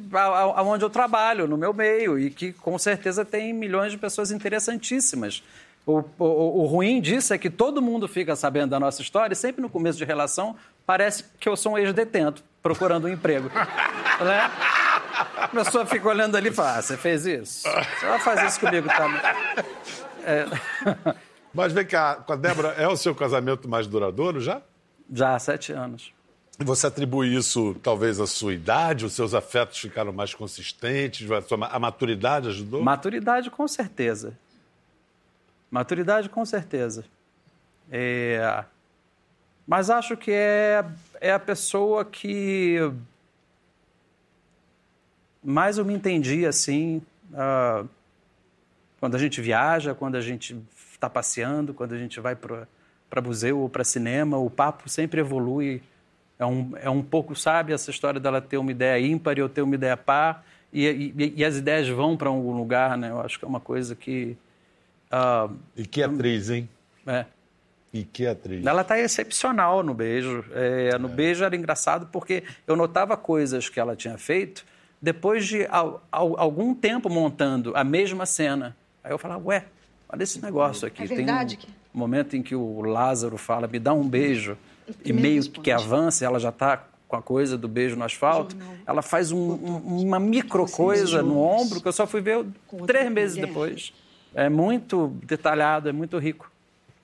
aonde 0.55 0.83
eu 0.83 0.89
trabalho, 0.89 1.47
no 1.47 1.55
meu 1.55 1.71
meio, 1.71 2.17
e 2.17 2.31
que 2.31 2.51
com 2.51 2.79
certeza 2.79 3.23
tem 3.23 3.53
milhões 3.53 3.91
de 3.91 3.97
pessoas 3.99 4.31
interessantíssimas. 4.31 5.43
O, 5.85 6.03
o, 6.17 6.61
o 6.61 6.65
ruim 6.65 6.99
disso 6.99 7.33
é 7.33 7.37
que 7.37 7.49
todo 7.49 7.81
mundo 7.81 8.07
fica 8.07 8.35
sabendo 8.35 8.71
da 8.71 8.79
nossa 8.79 9.01
história 9.01 9.33
e 9.33 9.35
sempre 9.35 9.61
no 9.61 9.69
começo 9.69 9.97
de 9.97 10.05
relação 10.05 10.55
parece 10.85 11.25
que 11.39 11.49
eu 11.49 11.55
sou 11.55 11.73
um 11.73 11.77
ex-detento 11.77 12.43
procurando 12.61 13.05
um 13.05 13.09
emprego. 13.09 13.49
né? 13.49 14.51
A 15.37 15.47
pessoa 15.47 15.85
fica 15.85 16.07
olhando 16.07 16.35
ali 16.37 16.49
e 16.49 16.53
fala: 16.53 16.77
ah, 16.77 16.81
você 16.81 16.97
fez 16.97 17.25
isso? 17.25 17.67
Você 17.67 18.05
vai 18.05 18.19
fazer 18.19 18.47
isso 18.47 18.59
comigo 18.59 18.87
também. 18.87 19.21
É. 20.23 20.45
Mas 21.53 21.73
vem 21.73 21.85
cá, 21.85 22.15
com 22.15 22.31
a 22.33 22.35
Débora, 22.35 22.69
é 22.77 22.87
o 22.87 22.95
seu 22.95 23.13
casamento 23.13 23.67
mais 23.67 23.85
duradouro 23.87 24.39
já? 24.39 24.61
Já 25.11 25.35
há 25.35 25.39
sete 25.39 25.73
anos. 25.73 26.13
E 26.59 26.63
você 26.63 26.87
atribui 26.87 27.35
isso, 27.35 27.75
talvez, 27.83 28.19
à 28.19 28.27
sua 28.27 28.53
idade? 28.53 29.05
Os 29.05 29.13
seus 29.13 29.33
afetos 29.33 29.77
ficaram 29.79 30.13
mais 30.13 30.33
consistentes? 30.33 31.29
A, 31.29 31.41
sua- 31.41 31.67
a 31.67 31.79
maturidade 31.79 32.47
ajudou? 32.49 32.81
Maturidade, 32.83 33.49
com 33.49 33.67
certeza. 33.67 34.37
Maturidade, 35.69 36.29
com 36.29 36.45
certeza. 36.45 37.03
É... 37.91 38.63
Mas 39.67 39.89
acho 39.89 40.17
que 40.17 40.31
é, 40.31 40.83
é 41.19 41.31
a 41.31 41.39
pessoa 41.39 42.03
que 42.03 42.77
mais 45.43 45.77
eu 45.77 45.85
me 45.85 45.93
entendi 45.93 46.45
assim. 46.45 47.01
ah, 47.33 47.83
quando 48.99 49.15
a 49.15 49.19
gente 49.19 49.41
viaja, 49.41 49.95
quando 49.95 50.15
a 50.15 50.21
gente 50.21 50.55
está 50.93 51.09
passeando, 51.09 51.73
quando 51.73 51.93
a 51.93 51.97
gente 51.97 52.19
vai 52.19 52.35
para 52.35 53.21
museu 53.23 53.57
ou 53.59 53.67
para 53.67 53.83
cinema, 53.83 54.37
o 54.37 54.49
papo 54.49 54.87
sempre 54.87 55.19
evolui. 55.21 55.81
É 56.37 56.45
um, 56.45 56.71
é 56.77 56.89
um 56.89 57.01
pouco, 57.01 57.35
sabe, 57.35 57.73
essa 57.73 57.89
história 57.91 58.19
dela 58.19 58.39
ter 58.41 58.57
uma 58.57 58.71
ideia 58.71 58.99
ímpar 59.03 59.37
e 59.37 59.41
eu 59.41 59.49
ter 59.49 59.61
uma 59.61 59.75
ideia 59.75 59.95
par, 59.97 60.43
e, 60.73 60.87
e- 61.17 61.33
e 61.37 61.45
as 61.45 61.55
ideias 61.57 61.87
vão 61.89 62.15
para 62.17 62.29
algum 62.29 62.55
lugar, 62.55 62.97
né? 62.97 63.09
Eu 63.09 63.19
acho 63.21 63.37
que 63.39 63.45
é 63.45 63.47
uma 63.47 63.59
coisa 63.59 63.95
que. 63.95 64.35
ah, 65.09 65.49
E 65.75 65.85
que 65.85 66.01
atriz, 66.03 66.49
hein? 66.49 66.69
é. 67.07 67.25
E 67.93 68.03
que 68.03 68.25
atriz. 68.25 68.65
Ela 68.65 68.81
está 68.81 68.97
excepcional 68.99 69.83
no 69.83 69.93
beijo. 69.93 70.45
É, 70.53 70.97
no 70.97 71.09
beijo 71.09 71.43
era 71.43 71.55
engraçado 71.55 72.07
porque 72.11 72.43
eu 72.65 72.75
notava 72.75 73.17
coisas 73.17 73.67
que 73.69 73.79
ela 73.79 73.95
tinha 73.95 74.17
feito 74.17 74.65
depois 75.01 75.45
de 75.45 75.65
al- 75.69 76.01
al- 76.11 76.39
algum 76.39 76.73
tempo 76.73 77.09
montando 77.09 77.73
a 77.75 77.83
mesma 77.83 78.25
cena. 78.25 78.77
Aí 79.03 79.11
eu 79.11 79.17
falava, 79.17 79.43
ué, 79.45 79.65
olha 80.07 80.23
esse 80.23 80.41
negócio 80.41 80.87
aqui. 80.87 81.03
É 81.03 81.07
Tem 81.07 81.17
verdade 81.17 81.59
um 81.93 81.97
momento 81.99 82.35
em 82.37 82.41
que 82.43 82.55
o 82.55 82.81
Lázaro 82.81 83.35
fala, 83.37 83.67
me 83.67 83.79
dá 83.79 83.93
um 83.93 84.07
beijo. 84.07 84.57
E 84.87 84.93
primeiro 84.93 85.21
meio 85.21 85.35
responde. 85.37 85.61
que 85.61 85.71
avança, 85.71 86.23
ela 86.25 86.39
já 86.39 86.49
está 86.49 86.85
com 87.07 87.15
a 87.17 87.21
coisa 87.21 87.57
do 87.57 87.67
beijo 87.67 87.95
no 87.95 88.03
asfalto. 88.05 88.55
Ela 88.85 89.01
faz 89.01 89.31
um- 89.33 89.37
um- 89.53 90.01
uma 90.07 90.19
micro 90.19 90.65
coisa 90.69 91.21
no 91.21 91.37
ombro 91.39 91.81
que 91.81 91.87
eu 91.87 91.91
só 91.93 92.05
fui 92.07 92.21
ver 92.21 92.45
três 92.85 93.11
meses 93.11 93.35
depois. 93.37 93.91
É 94.33 94.47
muito 94.49 95.07
detalhado, 95.25 95.89
é 95.89 95.91
muito 95.91 96.17
rico. 96.17 96.50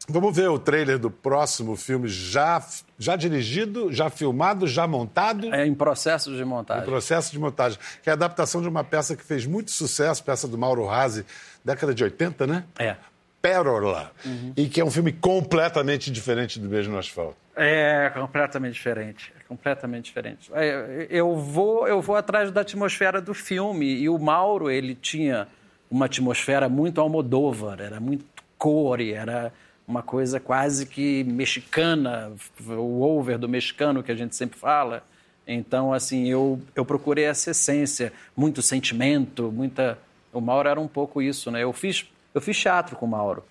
Vamos 0.10 0.36
ver 0.36 0.50
o 0.50 0.58
trailer 0.58 0.98
do 0.98 1.12
próximo 1.12 1.76
filme 1.76 2.08
já, 2.08 2.66
já 2.98 3.16
dirigido, 3.16 3.92
já 3.92 4.10
filmado, 4.10 4.66
já 4.66 4.88
montado? 4.88 5.54
É 5.54 5.66
em 5.66 5.74
processo 5.74 6.34
de 6.34 6.46
montagem. 6.46 6.84
Em 6.84 6.86
processo 6.86 7.32
de 7.32 7.40
montagem. 7.40 7.78
Que 8.02 8.10
é 8.10 8.12
a 8.12 8.14
adaptação 8.14 8.62
de 8.62 8.70
uma 8.70 8.84
peça 8.84 9.18
que 9.18 9.24
fez 9.24 9.46
muito 9.46 9.72
sucesso, 9.72 10.24
peça 10.24 10.48
do 10.48 10.58
Mauro 10.58 10.86
Razzi, 10.86 11.26
década 11.64 11.94
de 11.94 12.04
80, 12.04 12.48
né? 12.48 12.64
É. 12.80 12.96
Pérola. 13.42 14.12
E 14.56 14.68
que 14.68 14.80
é 14.80 14.86
um 14.86 14.92
filme 14.92 15.12
completamente 15.12 16.10
diferente 16.10 16.60
do 16.60 16.68
Beijo 16.70 16.90
no 16.90 16.98
Asfalto. 16.98 17.36
É 17.56 18.12
completamente 18.14 18.74
diferente, 18.74 19.34
é 19.40 19.44
completamente 19.48 20.06
diferente. 20.06 20.52
É, 20.54 21.08
eu 21.10 21.36
vou, 21.36 21.88
eu 21.88 22.02
vou 22.02 22.16
atrás 22.16 22.52
da 22.52 22.62
atmosfera 22.62 23.20
do 23.20 23.34
filme 23.34 23.86
e 23.86 24.08
o 24.08 24.18
Mauro 24.20 24.70
ele 24.70 24.94
tinha 24.94 25.48
uma 25.90 26.06
atmosfera 26.06 26.70
muito 26.70 27.02
Almodóvar, 27.02 27.82
era 27.82 28.00
muito 28.00 28.26
core, 28.58 29.12
era 29.12 29.52
uma 29.88 30.04
coisa 30.04 30.40
quase 30.40 30.86
que 30.86 31.24
mexicana, 31.24 32.34
o 32.68 33.02
over 33.02 33.38
do 33.38 33.48
mexicano 33.48 34.04
que 34.04 34.12
a 34.12 34.16
gente 34.16 34.36
sempre 34.36 34.60
fala. 34.60 35.02
Então, 35.48 35.94
assim, 35.94 36.28
eu, 36.28 36.62
eu 36.76 36.84
procurei 36.84 37.24
essa 37.24 37.52
essência, 37.52 38.12
muito 38.36 38.62
sentimento, 38.62 39.50
muita. 39.50 39.98
O 40.34 40.42
Mauro 40.42 40.68
era 40.68 40.80
um 40.80 40.90
pouco 40.90 41.22
isso, 41.22 41.50
né? 41.50 41.64
Eu 41.64 41.72
fiz, 41.72 42.06
eu 42.34 42.42
fiz 42.42 42.60
teatro 42.60 42.98
com 42.98 43.06
o 43.06 43.10
Mauro. 43.10 43.46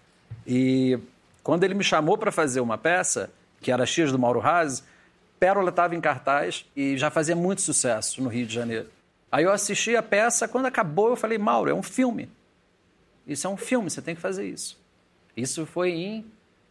E 0.46 0.98
quando 1.42 1.64
ele 1.64 1.72
me 1.72 1.82
chamou 1.82 2.18
para 2.18 2.30
fazer 2.30 2.60
uma 2.60 2.76
peça, 2.76 3.30
que 3.62 3.72
era 3.72 3.86
X 3.86 4.12
do 4.12 4.18
Mauro 4.18 4.38
Razzi, 4.38 4.82
Pérola 5.40 5.70
estava 5.70 5.94
em 5.94 6.00
cartaz 6.00 6.66
e 6.76 6.98
já 6.98 7.10
fazia 7.10 7.34
muito 7.34 7.62
sucesso 7.62 8.22
no 8.22 8.28
Rio 8.28 8.46
de 8.46 8.54
Janeiro. 8.54 8.88
Aí 9.32 9.44
eu 9.44 9.52
assisti 9.52 9.96
a 9.96 10.02
peça, 10.02 10.46
quando 10.46 10.66
acabou, 10.66 11.08
eu 11.08 11.16
falei, 11.16 11.38
Mauro, 11.38 11.70
é 11.70 11.74
um 11.74 11.82
filme. 11.82 12.28
Isso 13.26 13.46
é 13.46 13.50
um 13.50 13.56
filme, 13.56 13.90
você 13.90 14.02
tem 14.02 14.14
que 14.14 14.20
fazer 14.20 14.46
isso. 14.46 14.78
Isso 15.36 15.66
foi 15.66 15.90
em 15.90 16.24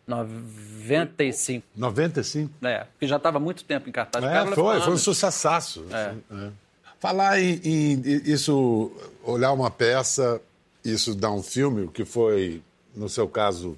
95. 0.07 1.65
95? 1.75 2.51
É, 2.65 2.85
porque 2.85 3.07
já 3.07 3.17
estava 3.17 3.39
muito 3.39 3.63
tempo 3.63 3.89
em 3.89 3.91
cartaz. 3.91 4.23
É, 4.23 4.45
foi, 4.47 4.81
foi 4.81 4.93
um 4.93 4.97
sucessaço. 4.97 5.85
É. 5.91 6.15
É. 6.31 6.51
Falar 6.99 7.39
em, 7.39 7.59
em 7.63 8.01
isso, 8.25 8.91
olhar 9.23 9.51
uma 9.51 9.69
peça, 9.69 10.41
isso 10.83 11.13
dar 11.13 11.31
um 11.31 11.43
filme, 11.43 11.83
o 11.83 11.91
que 11.91 12.05
foi, 12.05 12.61
no 12.95 13.09
seu 13.09 13.27
caso, 13.27 13.77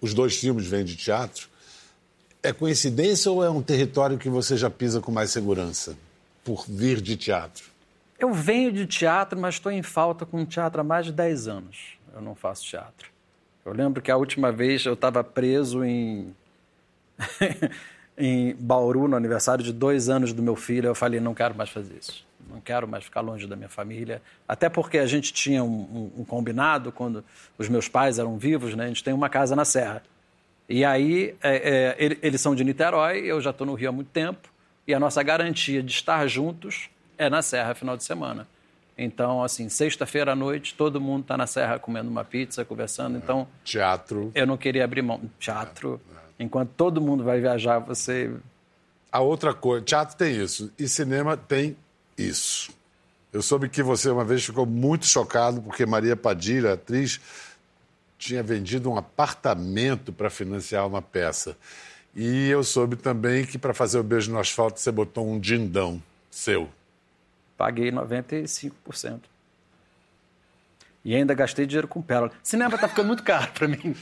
os 0.00 0.14
dois 0.14 0.36
filmes 0.36 0.66
vêm 0.66 0.84
de 0.84 0.96
teatro, 0.96 1.48
é 2.42 2.52
coincidência 2.52 3.30
ou 3.30 3.42
é 3.42 3.50
um 3.50 3.62
território 3.62 4.18
que 4.18 4.28
você 4.28 4.56
já 4.56 4.68
pisa 4.68 5.00
com 5.00 5.10
mais 5.10 5.30
segurança, 5.30 5.96
por 6.44 6.64
vir 6.68 7.00
de 7.00 7.16
teatro? 7.16 7.64
Eu 8.18 8.32
venho 8.32 8.70
de 8.70 8.86
teatro, 8.86 9.38
mas 9.38 9.54
estou 9.54 9.72
em 9.72 9.82
falta 9.82 10.24
com 10.24 10.44
teatro 10.44 10.80
há 10.80 10.84
mais 10.84 11.06
de 11.06 11.12
10 11.12 11.48
anos. 11.48 11.98
Eu 12.14 12.20
não 12.20 12.34
faço 12.34 12.64
teatro. 12.64 13.13
Eu 13.64 13.72
lembro 13.72 14.02
que 14.02 14.10
a 14.10 14.16
última 14.16 14.52
vez 14.52 14.84
eu 14.84 14.92
estava 14.94 15.24
preso 15.24 15.82
em, 15.84 16.34
em 18.16 18.54
Bauru, 18.56 19.08
no 19.08 19.16
aniversário 19.16 19.64
de 19.64 19.72
dois 19.72 20.08
anos 20.08 20.32
do 20.32 20.42
meu 20.42 20.56
filho. 20.56 20.88
Eu 20.88 20.94
falei, 20.94 21.20
não 21.20 21.34
quero 21.34 21.54
mais 21.54 21.70
fazer 21.70 21.96
isso. 21.98 22.24
Não 22.50 22.60
quero 22.60 22.86
mais 22.86 23.04
ficar 23.04 23.20
longe 23.22 23.46
da 23.46 23.56
minha 23.56 23.68
família. 23.68 24.20
Até 24.46 24.68
porque 24.68 24.98
a 24.98 25.06
gente 25.06 25.32
tinha 25.32 25.64
um, 25.64 26.10
um- 26.16 26.20
um 26.20 26.24
combinado, 26.24 26.92
quando 26.92 27.24
os 27.58 27.68
meus 27.68 27.88
pais 27.88 28.18
eram 28.18 28.36
vivos, 28.36 28.74
né? 28.74 28.84
a 28.84 28.88
gente 28.88 29.02
tem 29.02 29.14
uma 29.14 29.28
casa 29.30 29.56
na 29.56 29.64
Serra. 29.64 30.02
E 30.68 30.84
aí, 30.84 31.34
é, 31.42 31.56
é, 31.56 31.96
ele- 31.98 32.18
eles 32.22 32.40
são 32.40 32.54
de 32.54 32.62
Niterói, 32.64 33.20
eu 33.20 33.40
já 33.40 33.50
estou 33.50 33.66
no 33.66 33.74
Rio 33.74 33.88
há 33.88 33.92
muito 33.92 34.08
tempo, 34.08 34.48
e 34.86 34.92
a 34.94 35.00
nossa 35.00 35.22
garantia 35.22 35.82
de 35.82 35.90
estar 35.92 36.26
juntos 36.26 36.88
é 37.16 37.30
na 37.30 37.40
Serra, 37.42 37.74
final 37.74 37.96
de 37.96 38.04
semana. 38.04 38.46
Então, 38.96 39.42
assim, 39.42 39.68
sexta-feira 39.68 40.32
à 40.32 40.36
noite, 40.36 40.74
todo 40.74 41.00
mundo 41.00 41.22
está 41.22 41.36
na 41.36 41.46
Serra 41.46 41.78
comendo 41.78 42.08
uma 42.08 42.24
pizza, 42.24 42.64
conversando. 42.64 43.16
Então, 43.18 43.48
Teatro. 43.64 44.30
eu 44.34 44.46
não 44.46 44.56
queria 44.56 44.84
abrir 44.84 45.02
mão. 45.02 45.20
Teatro, 45.38 46.00
enquanto 46.38 46.70
todo 46.70 47.00
mundo 47.00 47.24
vai 47.24 47.40
viajar, 47.40 47.80
você. 47.80 48.30
A 49.10 49.20
outra 49.20 49.52
coisa, 49.52 49.84
teatro 49.84 50.16
tem 50.16 50.36
isso 50.36 50.72
e 50.78 50.88
cinema 50.88 51.36
tem 51.36 51.76
isso. 52.16 52.72
Eu 53.32 53.42
soube 53.42 53.68
que 53.68 53.82
você 53.82 54.10
uma 54.10 54.24
vez 54.24 54.44
ficou 54.44 54.64
muito 54.64 55.06
chocado 55.06 55.60
porque 55.60 55.84
Maria 55.84 56.16
Padilha, 56.16 56.74
atriz, 56.74 57.20
tinha 58.16 58.42
vendido 58.42 58.88
um 58.90 58.96
apartamento 58.96 60.12
para 60.12 60.30
financiar 60.30 60.86
uma 60.86 61.02
peça. 61.02 61.56
E 62.14 62.48
eu 62.48 62.62
soube 62.62 62.94
também 62.94 63.44
que 63.44 63.58
para 63.58 63.74
fazer 63.74 63.98
o 63.98 64.04
beijo 64.04 64.30
no 64.30 64.38
asfalto 64.38 64.78
você 64.78 64.92
botou 64.92 65.28
um 65.28 65.38
dindão 65.38 66.00
seu. 66.30 66.68
Paguei 67.56 67.90
95%. 67.90 69.20
E 71.04 71.14
ainda 71.14 71.34
gastei 71.34 71.66
dinheiro 71.66 71.86
com 71.86 72.00
pérola. 72.00 72.32
Cinema 72.42 72.78
tá 72.78 72.88
ficando 72.88 73.08
muito 73.08 73.22
caro 73.22 73.52
para 73.52 73.68
mim. 73.68 73.94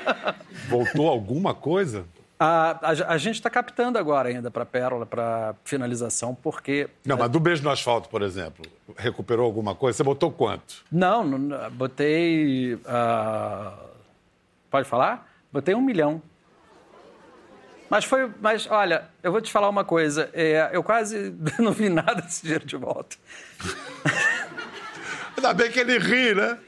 Voltou 0.68 1.08
alguma 1.08 1.54
coisa? 1.54 2.06
A, 2.40 2.78
a, 2.80 3.14
a 3.14 3.18
gente 3.18 3.34
está 3.34 3.50
captando 3.50 3.98
agora 3.98 4.28
ainda 4.28 4.50
para 4.50 4.64
pérola, 4.64 5.04
para 5.04 5.54
finalização, 5.64 6.34
porque. 6.34 6.88
Não, 7.04 7.16
mas 7.16 7.28
do 7.30 7.40
beijo 7.40 7.64
no 7.64 7.70
asfalto, 7.70 8.08
por 8.08 8.22
exemplo, 8.22 8.64
recuperou 8.96 9.44
alguma 9.44 9.74
coisa? 9.74 9.96
Você 9.96 10.04
botou 10.04 10.30
quanto? 10.30 10.84
Não, 10.90 11.24
não 11.24 11.70
botei. 11.72 12.78
ah, 12.86 13.76
pode 14.70 14.88
falar? 14.88 15.28
Botei 15.52 15.74
um 15.74 15.82
milhão. 15.82 16.22
Mas 17.90 18.04
foi. 18.04 18.30
Mas 18.40 18.66
olha, 18.70 19.04
eu 19.22 19.32
vou 19.32 19.40
te 19.40 19.50
falar 19.50 19.68
uma 19.68 19.84
coisa. 19.84 20.28
é, 20.32 20.70
eu 20.72 20.82
quase 20.82 21.34
não 21.58 21.72
vi 21.72 21.88
nada 21.88 22.16
desse 22.22 22.42
dinheiro 22.42 22.66
de 22.66 22.76
volta. 22.76 23.16
Ainda 25.36 25.54
bem 25.54 25.70
que 25.70 25.78
ele 25.78 25.98
ri, 25.98 26.34
né? 26.34 26.58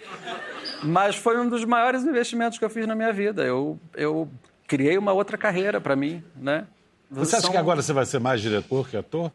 Mas 0.83 1.17
foi 1.17 1.39
um 1.39 1.49
dos 1.49 1.65
maiores 1.65 2.05
investimentos 2.05 2.59
que 2.59 2.65
eu 2.65 2.71
fiz 2.71 2.87
na 2.87 2.95
minha 2.95 3.13
vida. 3.13 3.43
Eu, 3.45 3.79
eu 3.95 4.29
criei 4.67 4.97
uma 4.97 5.13
outra 5.13 5.37
carreira 5.37 5.81
para 5.81 5.97
mim, 5.97 6.23
né? 6.37 6.67
Você 7.11 7.35
acha 7.37 7.43
São- 7.43 7.51
que 7.51 7.57
agora 7.57 7.83
você 7.83 7.93
vai 7.93 8.07
ser 8.07 8.21
mais 8.21 8.41
diretor 8.41 8.89
que 8.89 8.97
ator? 8.97 9.33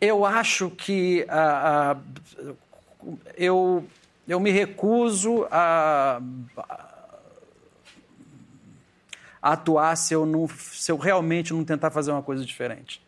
Eu 0.00 0.24
acho 0.24 0.70
que 0.70 1.26
ah, 1.28 1.94
ah, 1.94 2.54
eu, 3.36 3.84
eu 4.26 4.40
me 4.40 4.50
recuso 4.50 5.46
a, 5.50 6.20
a 6.56 6.89
atuar 9.42 9.96
se 9.96 10.14
eu, 10.14 10.26
não, 10.26 10.48
se 10.48 10.90
eu 10.90 10.96
realmente 10.96 11.52
não 11.52 11.64
tentar 11.64 11.90
fazer 11.90 12.10
uma 12.10 12.22
coisa 12.22 12.44
diferente. 12.44 13.02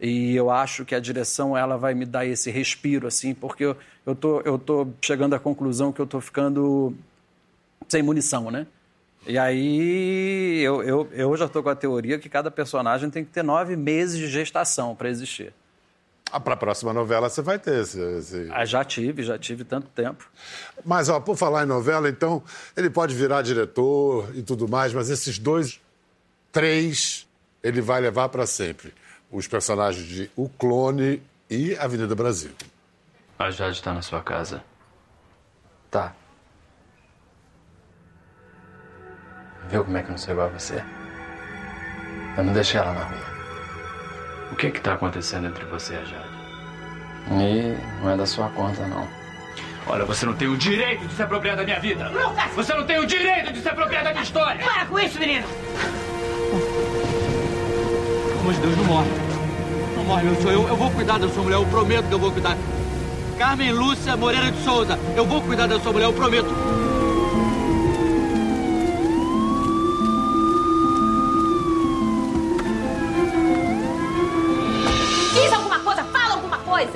E 0.00 0.34
eu 0.34 0.50
acho 0.50 0.84
que 0.84 0.94
a 0.94 1.00
direção 1.00 1.56
ela 1.56 1.76
vai 1.76 1.94
me 1.94 2.04
dar 2.04 2.26
esse 2.26 2.50
respiro, 2.50 3.06
assim, 3.06 3.32
porque 3.34 3.64
eu, 3.64 3.76
eu, 4.04 4.14
tô, 4.14 4.40
eu 4.40 4.58
tô 4.58 4.88
chegando 5.00 5.34
à 5.34 5.38
conclusão 5.38 5.92
que 5.92 6.00
eu 6.00 6.06
tô 6.06 6.20
ficando 6.20 6.94
sem 7.88 8.02
munição, 8.02 8.50
né? 8.50 8.66
E 9.26 9.38
aí 9.38 10.60
eu, 10.62 10.82
eu, 10.82 11.08
eu 11.12 11.36
já 11.36 11.46
estou 11.46 11.62
com 11.62 11.70
a 11.70 11.74
teoria 11.74 12.18
que 12.18 12.28
cada 12.28 12.50
personagem 12.50 13.08
tem 13.08 13.24
que 13.24 13.30
ter 13.30 13.42
nove 13.42 13.76
meses 13.76 14.18
de 14.18 14.28
gestação 14.28 14.94
para 14.94 15.08
existir. 15.08 15.54
Ah, 16.32 16.40
para 16.40 16.54
a 16.54 16.56
próxima 16.56 16.92
novela 16.92 17.28
você 17.28 17.42
vai 17.42 17.58
ter 17.58 17.82
esse, 17.82 18.00
esse- 18.00 18.48
Ah, 18.52 18.64
já 18.64 18.84
tive, 18.84 19.22
já 19.22 19.38
tive 19.38 19.62
tanto 19.64 19.86
tempo. 19.88 20.28
Mas, 20.84 21.08
ó, 21.08 21.20
por 21.20 21.36
falar 21.36 21.62
em 21.62 21.66
novela, 21.66 22.08
então, 22.08 22.42
ele 22.76 22.90
pode 22.90 23.14
virar 23.14 23.42
diretor 23.42 24.28
e 24.34 24.42
tudo 24.42 24.66
mais, 24.66 24.92
mas 24.92 25.10
esses 25.10 25.38
dois, 25.38 25.80
três, 26.50 27.26
ele 27.62 27.80
vai 27.80 28.00
levar 28.00 28.28
para 28.30 28.46
sempre. 28.46 28.92
Os 29.30 29.46
personagens 29.46 30.06
de 30.06 30.30
O 30.36 30.48
Clone 30.48 31.22
e 31.48 31.76
Avenida 31.76 32.14
Brasil. 32.14 32.50
A 33.38 33.50
Jade 33.50 33.80
tá 33.82 33.92
na 33.92 34.02
sua 34.02 34.22
casa. 34.22 34.62
Tá. 35.90 36.14
Viu 39.68 39.84
como 39.84 39.96
é 39.96 40.02
que 40.02 40.08
eu 40.08 40.12
não 40.12 40.18
sou 40.18 40.32
igual 40.32 40.48
a 40.48 40.58
você? 40.58 40.82
Eu 42.36 42.44
não 42.44 42.52
deixei 42.52 42.80
ela 42.80 42.92
na 42.92 43.04
rua. 43.04 43.33
O 44.52 44.56
que 44.56 44.68
é 44.68 44.70
que 44.70 44.80
tá 44.80 44.94
acontecendo 44.94 45.46
entre 45.46 45.64
você 45.64 45.94
e 45.94 45.96
a 45.96 46.04
Jade? 46.04 46.34
E 47.30 47.76
não 48.02 48.10
é 48.10 48.16
da 48.16 48.26
sua 48.26 48.48
conta, 48.50 48.86
não. 48.86 49.06
Olha, 49.86 50.04
você 50.04 50.24
não 50.24 50.34
tem 50.34 50.48
o 50.48 50.56
direito 50.56 51.06
de 51.06 51.14
se 51.14 51.22
apropriar 51.22 51.56
da 51.56 51.64
minha 51.64 51.78
vida. 51.78 52.10
Você 52.54 52.72
não 52.72 52.86
tem 52.86 52.98
o 52.98 53.06
direito 53.06 53.52
de 53.52 53.60
se 53.60 53.68
apropriar 53.68 54.04
da 54.04 54.10
minha 54.10 54.22
história. 54.22 54.64
Para 54.64 54.86
com 54.86 54.98
isso, 54.98 55.18
menino! 55.18 55.46
Pelo 58.28 58.40
amor 58.40 58.54
de 58.54 58.60
Deus, 58.60 58.76
não 58.76 58.84
morre. 58.84 59.10
Não 59.96 60.04
morre, 60.04 60.22
meu 60.24 60.34
senhor. 60.36 60.52
Eu, 60.52 60.68
eu 60.68 60.76
vou 60.76 60.90
cuidar 60.90 61.18
da 61.18 61.28
sua 61.28 61.42
mulher, 61.42 61.56
eu 61.56 61.66
prometo 61.66 62.08
que 62.08 62.14
eu 62.14 62.18
vou 62.18 62.32
cuidar. 62.32 62.56
Carmen 63.38 63.72
Lúcia 63.72 64.16
Moreira 64.16 64.50
de 64.52 64.62
Souza, 64.62 64.98
eu 65.16 65.26
vou 65.26 65.42
cuidar 65.42 65.66
da 65.66 65.80
sua 65.80 65.92
mulher, 65.92 66.06
eu 66.06 66.12
prometo. 66.12 66.48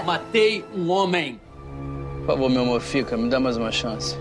Matei 0.09 0.65
um 0.75 0.89
homem. 0.89 1.39
Por 2.21 2.29
favor, 2.29 2.49
meu 2.49 2.63
amor, 2.63 2.81
fica, 2.81 3.15
me 3.15 3.29
dá 3.29 3.39
mais 3.39 3.59
uma 3.59 3.71
chance. 3.71 4.17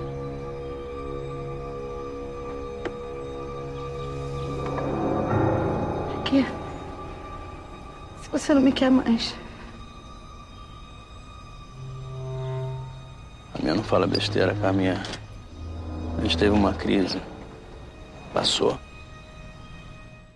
Aqui. 6.19 6.45
Se 8.21 8.29
você 8.29 8.53
não 8.53 8.61
me 8.61 8.73
quer 8.73 8.91
mais. 8.91 9.33
A 13.53 13.61
minha 13.61 13.73
não 13.73 13.83
fala 13.83 14.05
besteira, 14.05 14.53
Carminha. 14.55 15.01
A 16.17 16.21
gente 16.21 16.37
teve 16.37 16.51
uma 16.51 16.73
crise. 16.73 17.21
Passou. 18.33 18.77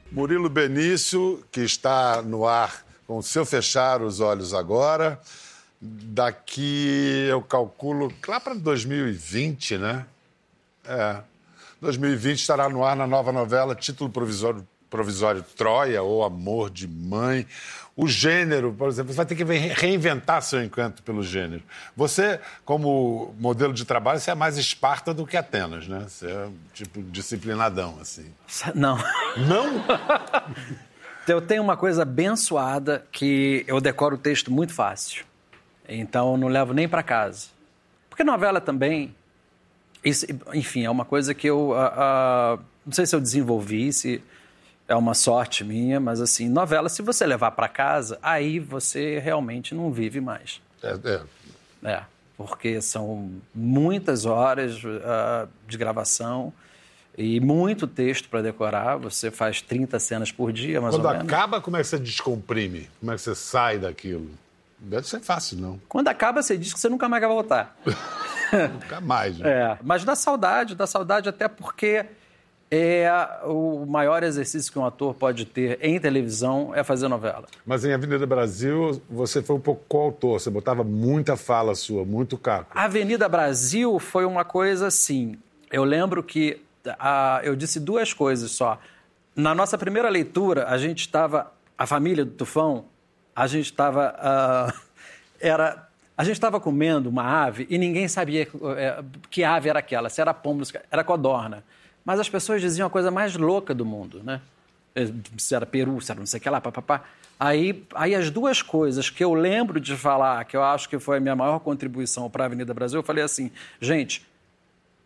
Murilo 0.09 0.49
Benício, 0.49 1.43
que 1.51 1.59
está 1.59 2.21
no 2.21 2.47
ar 2.47 2.89
com 3.11 3.17
o 3.17 3.23
seu 3.23 3.45
fechar 3.45 4.01
os 4.01 4.21
olhos 4.21 4.53
agora. 4.53 5.19
Daqui 5.81 7.27
eu 7.29 7.41
calculo 7.41 8.09
lá 8.25 8.39
para 8.39 8.53
2020, 8.53 9.77
né? 9.77 10.05
É. 10.85 11.17
2020 11.81 12.39
estará 12.39 12.69
no 12.69 12.85
ar 12.85 12.95
na 12.95 13.05
nova 13.05 13.33
novela, 13.33 13.75
título 13.75 14.09
provisório, 14.09 14.65
provisório 14.89 15.43
Troia 15.57 16.01
ou 16.01 16.23
Amor 16.23 16.69
de 16.69 16.87
Mãe. 16.87 17.45
O 17.97 18.07
gênero, 18.07 18.71
por 18.71 18.87
exemplo, 18.87 19.11
você 19.11 19.17
vai 19.17 19.25
ter 19.25 19.35
que 19.35 19.43
reinventar 19.43 20.41
seu 20.41 20.63
encanto 20.63 21.03
pelo 21.03 21.21
gênero. 21.21 21.63
Você, 21.97 22.39
como 22.63 23.35
modelo 23.37 23.73
de 23.73 23.83
trabalho, 23.83 24.21
você 24.21 24.31
é 24.31 24.35
mais 24.35 24.57
Esparta 24.57 25.13
do 25.13 25.27
que 25.27 25.35
Atenas, 25.35 25.85
né? 25.85 26.05
Você 26.07 26.27
é 26.27 26.47
tipo 26.73 27.01
disciplinadão, 27.01 27.97
assim. 27.99 28.33
Não. 28.73 28.97
Não? 29.35 29.83
Eu 31.27 31.41
tenho 31.41 31.61
uma 31.61 31.77
coisa 31.77 32.01
abençoada 32.01 33.05
que 33.11 33.63
eu 33.67 33.79
decoro 33.79 34.15
o 34.15 34.17
texto 34.17 34.51
muito 34.51 34.73
fácil. 34.73 35.25
Então 35.87 36.31
eu 36.31 36.37
não 36.37 36.47
levo 36.47 36.73
nem 36.73 36.87
para 36.87 37.03
casa. 37.03 37.47
Porque 38.09 38.23
novela 38.23 38.59
também, 38.59 39.15
isso, 40.03 40.25
enfim, 40.53 40.85
é 40.85 40.89
uma 40.89 41.05
coisa 41.05 41.33
que 41.33 41.47
eu 41.47 41.71
uh, 41.71 41.73
uh, 41.73 42.59
não 42.85 42.93
sei 42.93 43.05
se 43.05 43.15
eu 43.15 43.19
desenvolvi, 43.19 43.93
se 43.93 44.21
é 44.87 44.95
uma 44.95 45.13
sorte 45.13 45.63
minha, 45.63 45.99
mas 45.99 46.19
assim, 46.19 46.49
novela, 46.49 46.89
se 46.89 47.01
você 47.01 47.25
levar 47.25 47.51
para 47.51 47.67
casa, 47.67 48.19
aí 48.21 48.59
você 48.59 49.19
realmente 49.19 49.73
não 49.73 49.91
vive 49.91 50.19
mais. 50.19 50.61
É, 50.83 50.97
é. 51.03 51.91
é 51.91 52.03
porque 52.37 52.81
são 52.81 53.31
muitas 53.53 54.25
horas 54.25 54.83
uh, 54.83 55.47
de 55.67 55.77
gravação 55.77 56.51
e 57.21 57.39
muito 57.39 57.85
texto 57.87 58.27
para 58.29 58.41
decorar. 58.41 58.97
Você 58.97 59.29
faz 59.29 59.61
30 59.61 59.99
cenas 59.99 60.31
por 60.31 60.51
dia, 60.51 60.81
mais 60.81 60.95
Quando 60.95 61.05
ou 61.05 61.11
menos. 61.11 61.23
Quando 61.23 61.33
acaba, 61.33 61.61
como 61.61 61.77
é 61.77 61.81
que 61.81 61.87
você 61.87 61.99
descomprime? 61.99 62.89
Como 62.99 63.11
é 63.11 63.15
que 63.15 63.21
você 63.21 63.35
sai 63.35 63.77
daquilo? 63.77 64.29
Deve 64.79 65.07
ser 65.07 65.19
fácil, 65.19 65.57
não. 65.59 65.79
Quando 65.87 66.07
acaba, 66.07 66.41
você 66.41 66.57
diz 66.57 66.73
que 66.73 66.79
você 66.79 66.89
nunca 66.89 67.07
mais 67.07 67.21
vai 67.21 67.31
voltar. 67.31 67.77
nunca 68.73 68.99
mais. 68.99 69.37
Né? 69.37 69.49
É, 69.49 69.77
mas 69.83 70.03
dá 70.03 70.15
saudade, 70.15 70.73
dá 70.73 70.87
saudade 70.87 71.29
até 71.29 71.47
porque 71.47 72.05
é 72.71 73.11
o 73.43 73.85
maior 73.85 74.23
exercício 74.23 74.71
que 74.71 74.79
um 74.79 74.85
ator 74.85 75.13
pode 75.13 75.45
ter 75.45 75.77
em 75.81 75.99
televisão 75.99 76.73
é 76.73 76.83
fazer 76.83 77.07
novela. 77.09 77.45
Mas 77.65 77.85
em 77.85 77.93
Avenida 77.93 78.25
Brasil, 78.25 79.01
você 79.09 79.43
foi 79.43 79.57
um 79.57 79.59
pouco 79.59 79.83
coautor, 79.87 80.39
você 80.39 80.49
botava 80.49 80.83
muita 80.83 81.35
fala 81.35 81.75
sua, 81.75 82.05
muito 82.05 82.37
caco. 82.37 82.71
Avenida 82.73 83.29
Brasil 83.29 83.99
foi 83.99 84.25
uma 84.25 84.45
coisa 84.45 84.87
assim. 84.87 85.37
Eu 85.69 85.83
lembro 85.83 86.23
que 86.23 86.61
a, 86.99 87.41
eu 87.43 87.55
disse 87.55 87.79
duas 87.79 88.13
coisas 88.13 88.51
só. 88.51 88.79
Na 89.35 89.55
nossa 89.55 89.77
primeira 89.77 90.09
leitura, 90.09 90.67
a 90.67 90.77
gente 90.77 91.01
estava. 91.01 91.51
A 91.77 91.87
família 91.87 92.23
do 92.23 92.31
Tufão 92.31 92.85
a 93.35 93.47
gente 93.47 93.65
estava. 93.65 94.15
Uh, 94.19 94.79
era. 95.39 95.87
A 96.17 96.23
gente 96.23 96.35
estava 96.35 96.59
comendo 96.59 97.09
uma 97.09 97.23
ave 97.23 97.65
e 97.69 97.77
ninguém 97.79 98.07
sabia 98.07 98.47
uh, 98.53 99.03
que 99.29 99.43
ave 99.43 99.69
era 99.69 99.79
aquela, 99.79 100.07
se 100.07 100.21
era 100.21 100.33
pombo, 100.33 100.63
era 100.91 101.03
codorna. 101.03 101.63
Mas 102.05 102.19
as 102.19 102.29
pessoas 102.29 102.61
diziam 102.61 102.85
a 102.87 102.89
coisa 102.89 103.09
mais 103.09 103.35
louca 103.35 103.73
do 103.73 103.85
mundo, 103.85 104.21
né? 104.23 104.41
Se 105.37 105.55
era 105.55 105.65
peru, 105.65 105.99
se 106.01 106.11
era 106.11 106.19
não 106.19 106.27
sei 106.27 106.39
o 106.39 106.43
que 106.43 106.49
lá, 106.49 106.59
papapá. 106.59 107.03
Aí, 107.39 107.83
aí 107.95 108.13
as 108.13 108.29
duas 108.29 108.61
coisas 108.61 109.09
que 109.09 109.23
eu 109.23 109.33
lembro 109.33 109.79
de 109.79 109.95
falar, 109.95 110.43
que 110.45 110.55
eu 110.55 110.63
acho 110.63 110.87
que 110.87 110.99
foi 110.99 111.17
a 111.17 111.19
minha 111.19 111.35
maior 111.35 111.59
contribuição 111.59 112.29
para 112.29 112.43
a 112.43 112.45
Avenida 112.45 112.71
Brasil, 112.71 112.99
eu 112.99 113.03
falei 113.03 113.23
assim, 113.23 113.49
gente, 113.79 114.23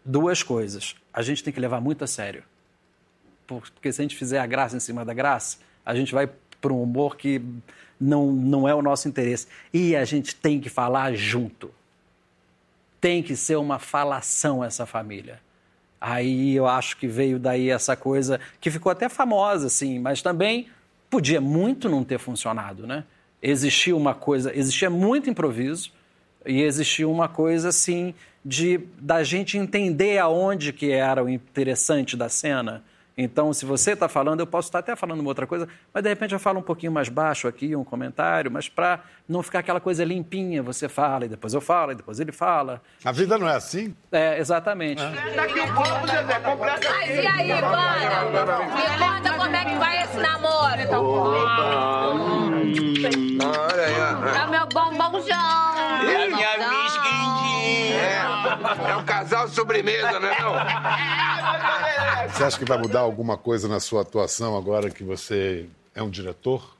duas 0.03 0.43
coisas. 0.43 0.95
A 1.15 1.21
gente 1.21 1.41
tem 1.41 1.53
que 1.53 1.59
levar 1.61 1.79
muito 1.79 2.03
a 2.03 2.07
sério. 2.07 2.43
Porque 3.47 3.93
se 3.93 4.01
a 4.01 4.03
gente 4.03 4.17
fizer 4.17 4.39
a 4.39 4.45
graça 4.45 4.75
em 4.75 4.81
cima 4.81 5.05
da 5.05 5.13
graça, 5.13 5.59
a 5.85 5.95
gente 5.95 6.13
vai 6.13 6.29
para 6.59 6.73
um 6.73 6.83
humor 6.83 7.15
que 7.15 7.41
não, 7.97 8.33
não 8.33 8.67
é 8.67 8.75
o 8.75 8.81
nosso 8.81 9.07
interesse. 9.07 9.47
E 9.73 9.95
a 9.95 10.03
gente 10.03 10.35
tem 10.35 10.59
que 10.59 10.67
falar 10.67 11.13
junto. 11.13 11.71
Tem 12.99 13.23
que 13.23 13.33
ser 13.33 13.55
uma 13.55 13.79
falação 13.79 14.61
essa 14.61 14.85
família. 14.85 15.39
Aí 16.01 16.53
eu 16.53 16.67
acho 16.67 16.97
que 16.97 17.07
veio 17.07 17.39
daí 17.39 17.69
essa 17.69 17.95
coisa 17.95 18.37
que 18.59 18.69
ficou 18.69 18.91
até 18.91 19.07
famosa, 19.07 19.67
assim, 19.67 19.97
mas 19.99 20.21
também 20.21 20.67
podia 21.09 21.39
muito 21.39 21.87
não 21.87 22.03
ter 22.03 22.19
funcionado, 22.19 22.85
né? 22.85 23.05
Existia 23.41 23.95
uma 23.95 24.13
coisa, 24.13 24.53
existia 24.53 24.89
muito 24.89 25.29
improviso 25.29 25.93
e 26.45 26.61
existia 26.61 27.07
uma 27.07 27.29
coisa 27.29 27.69
assim 27.69 28.13
de 28.45 28.79
da 28.99 29.23
gente 29.23 29.57
entender 29.57 30.19
aonde 30.19 30.71
que 30.71 30.91
era 30.91 31.23
o 31.23 31.29
interessante 31.29 32.15
da 32.15 32.29
cena 32.29 32.83
então, 33.17 33.53
se 33.53 33.65
você 33.65 33.91
está 33.91 34.09
falando, 34.09 34.41
eu 34.41 34.47
posso 34.47 34.67
estar 34.67 34.79
até 34.79 34.93
falando 34.95 35.21
uma 35.21 35.29
outra 35.29 35.47
coisa, 35.47 35.69
mas 35.93 36.03
de 36.03 36.09
repente 36.09 36.33
eu 36.33 36.39
falo 36.39 36.59
um 36.59 36.63
pouquinho 36.63 36.91
mais 36.91 37.07
baixo 37.07 37.47
aqui, 37.47 37.73
um 37.75 37.83
comentário, 37.83 38.51
mas 38.51 38.67
para 38.67 38.99
não 39.27 39.41
ficar 39.41 39.59
aquela 39.59 39.79
coisa 39.79 40.03
limpinha, 40.03 40.61
você 40.61 40.89
fala 40.89 41.25
e 41.25 41.29
depois 41.29 41.53
eu 41.53 41.61
falo 41.61 41.93
e 41.93 41.95
depois 41.95 42.19
ele 42.19 42.33
fala. 42.33 42.81
A 43.05 43.13
vida 43.13 43.37
não 43.37 43.47
é 43.47 43.55
assim? 43.55 43.95
É, 44.11 44.37
exatamente. 44.37 45.01
É. 45.01 45.09
Mas 45.09 45.33
e 47.09 47.25
aí, 47.25 47.61
bora? 47.61 48.25
Me 48.65 48.97
conta 48.99 49.33
como 49.37 49.55
é 49.55 49.65
que 49.65 49.75
vai 49.75 50.03
esse 50.03 50.17
namoro. 50.17 50.81
Então, 50.81 51.05
Olha 53.45 53.83
aí, 53.85 54.41
É 54.41 54.47
meu 54.49 54.67
bombonzão. 54.67 55.54
É, 58.83 58.95
um 58.95 59.05
casal 59.05 59.47
sobremesa, 59.47 60.19
não 60.19 60.27
é 60.27 60.41
não? 60.41 60.53
Você 62.33 62.43
acha 62.43 62.57
que 62.57 62.65
vai 62.65 62.77
mudar 62.77 62.99
alguma 62.99 63.37
coisa 63.37 63.67
na 63.67 63.79
sua 63.79 64.01
atuação 64.01 64.57
agora 64.57 64.89
que 64.89 65.03
você 65.03 65.67
é 65.93 66.03
um 66.03 66.09
diretor? 66.09 66.75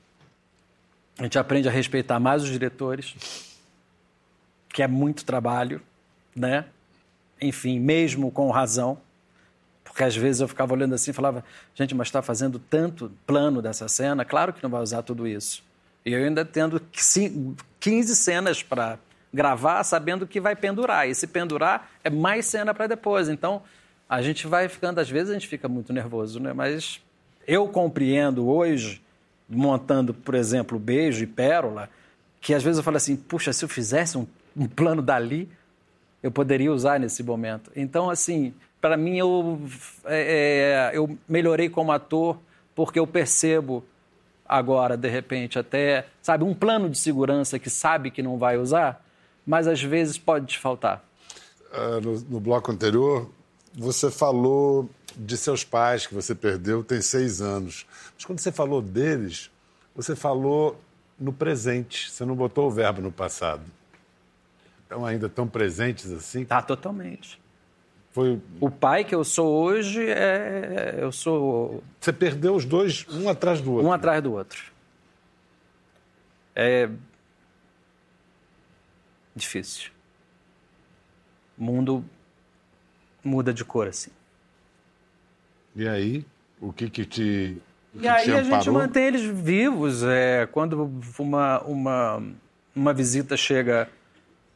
A 1.17 1.23
gente 1.23 1.39
aprende 1.39 1.67
a 1.67 1.71
respeitar 1.71 2.19
mais 2.19 2.43
os 2.43 2.49
diretores, 2.49 3.15
que 4.69 4.83
é 4.83 4.87
muito 4.87 5.23
trabalho, 5.23 5.81
né? 6.35 6.65
Enfim, 7.41 7.79
mesmo 7.79 8.29
com 8.31 8.49
razão, 8.51 8.97
porque 9.83 10.03
às 10.03 10.15
vezes 10.15 10.41
eu 10.41 10.47
ficava 10.47 10.73
olhando 10.73 10.93
assim 10.93 11.11
e 11.11 11.13
falava, 11.13 11.43
gente, 11.73 11.95
mas 11.95 12.09
está 12.09 12.21
fazendo 12.21 12.59
tanto 12.59 13.09
plano 13.25 13.61
dessa 13.61 13.87
cena, 13.87 14.25
claro 14.25 14.51
que 14.51 14.61
não 14.61 14.69
vai 14.69 14.81
usar 14.81 15.03
tudo 15.03 15.25
isso. 15.25 15.63
E 16.05 16.11
eu 16.11 16.23
ainda 16.23 16.43
tendo 16.43 16.81
15 17.79 18.15
cenas 18.15 18.61
para 18.61 18.99
gravar, 19.35 19.83
sabendo 19.83 20.25
que 20.25 20.39
vai 20.39 20.55
pendurar. 20.55 21.07
E 21.09 21.13
se 21.13 21.27
pendurar, 21.27 21.91
é 22.03 22.09
mais 22.09 22.45
cena 22.45 22.73
para 22.73 22.87
depois. 22.87 23.27
Então, 23.27 23.61
a 24.09 24.21
gente 24.21 24.47
vai 24.47 24.69
ficando, 24.69 24.99
às 24.99 25.09
vezes 25.09 25.29
a 25.29 25.33
gente 25.33 25.47
fica 25.47 25.67
muito 25.67 25.91
nervoso, 25.91 26.39
né? 26.39 26.53
Mas 26.53 27.01
eu 27.45 27.67
compreendo 27.67 28.47
hoje, 28.47 29.01
montando, 29.49 30.13
por 30.13 30.35
exemplo, 30.35 30.79
Beijo 30.79 31.23
e 31.23 31.27
Pérola, 31.27 31.89
que 32.39 32.53
às 32.53 32.63
vezes 32.63 32.77
eu 32.77 32.83
falo 32.83 32.97
assim, 32.97 33.17
puxa, 33.17 33.51
se 33.51 33.65
eu 33.65 33.69
fizesse 33.69 34.17
um, 34.17 34.25
um 34.55 34.67
plano 34.67 35.01
dali, 35.01 35.49
eu 36.23 36.31
poderia 36.31 36.71
usar 36.71 36.97
nesse 36.99 37.21
momento. 37.21 37.69
Então, 37.75 38.09
assim, 38.09 38.53
para 38.79 38.95
mim, 38.95 39.17
eu, 39.17 39.61
é, 40.05 40.91
é, 40.93 40.97
eu 40.97 41.17
melhorei 41.27 41.69
como 41.69 41.91
ator 41.91 42.39
porque 42.73 42.99
eu 42.99 43.05
percebo 43.05 43.83
agora, 44.47 44.95
de 44.95 45.09
repente, 45.09 45.59
até, 45.59 46.05
sabe, 46.21 46.43
um 46.43 46.53
plano 46.53 46.89
de 46.89 46.97
segurança 46.97 47.59
que 47.59 47.69
sabe 47.69 48.11
que 48.11 48.21
não 48.21 48.37
vai 48.37 48.57
usar, 48.57 49.04
mas 49.45 49.67
às 49.67 49.81
vezes 49.81 50.17
pode 50.17 50.47
te 50.47 50.59
faltar. 50.59 51.03
Uh, 51.71 52.01
no, 52.01 52.19
no 52.21 52.39
bloco 52.39 52.71
anterior, 52.71 53.29
você 53.73 54.09
falou 54.09 54.89
de 55.15 55.37
seus 55.37 55.63
pais 55.63 56.07
que 56.07 56.13
você 56.13 56.33
perdeu 56.33 56.83
tem 56.83 57.01
seis 57.01 57.41
anos. 57.41 57.85
Mas 58.15 58.25
quando 58.25 58.39
você 58.39 58.51
falou 58.51 58.81
deles, 58.81 59.49
você 59.95 60.15
falou 60.15 60.79
no 61.19 61.31
presente. 61.31 62.11
Você 62.11 62.25
não 62.25 62.35
botou 62.35 62.67
o 62.67 62.71
verbo 62.71 63.01
no 63.01 63.11
passado. 63.11 63.63
Estão 64.83 65.05
ainda 65.05 65.29
tão 65.29 65.47
presentes 65.47 66.11
assim? 66.11 66.45
Tá, 66.45 66.61
totalmente. 66.61 67.39
Foi... 68.11 68.39
O 68.61 68.69
pai 68.69 69.03
que 69.03 69.13
eu 69.13 69.23
sou 69.23 69.47
hoje 69.47 70.07
é. 70.07 70.95
Eu 70.99 71.11
sou. 71.11 71.83
Você 71.99 72.13
perdeu 72.13 72.55
os 72.55 72.63
dois 72.63 73.05
um 73.09 73.27
atrás 73.27 73.59
do 73.59 73.73
outro. 73.73 73.87
Um 73.87 73.91
atrás 73.91 74.23
do 74.23 74.33
outro. 74.33 74.63
É. 76.55 76.89
Difícil. 79.35 79.91
O 81.57 81.63
mundo 81.63 82.05
muda 83.23 83.53
de 83.53 83.65
cor, 83.65 83.87
assim. 83.87 84.11
E 85.75 85.87
aí, 85.87 86.25
o 86.61 86.71
que 86.71 86.89
que 86.89 87.05
te. 87.05 87.61
O 87.93 87.99
que 87.99 88.05
e 88.05 88.07
aí 88.07 88.25
te 88.25 88.31
a 88.31 88.43
gente 88.43 88.69
mantém 88.69 89.05
eles 89.05 89.23
vivos. 89.23 90.03
É, 90.03 90.47
quando 90.47 90.89
uma, 91.19 91.61
uma, 91.61 92.23
uma 92.73 92.93
visita 92.93 93.35
chega 93.35 93.89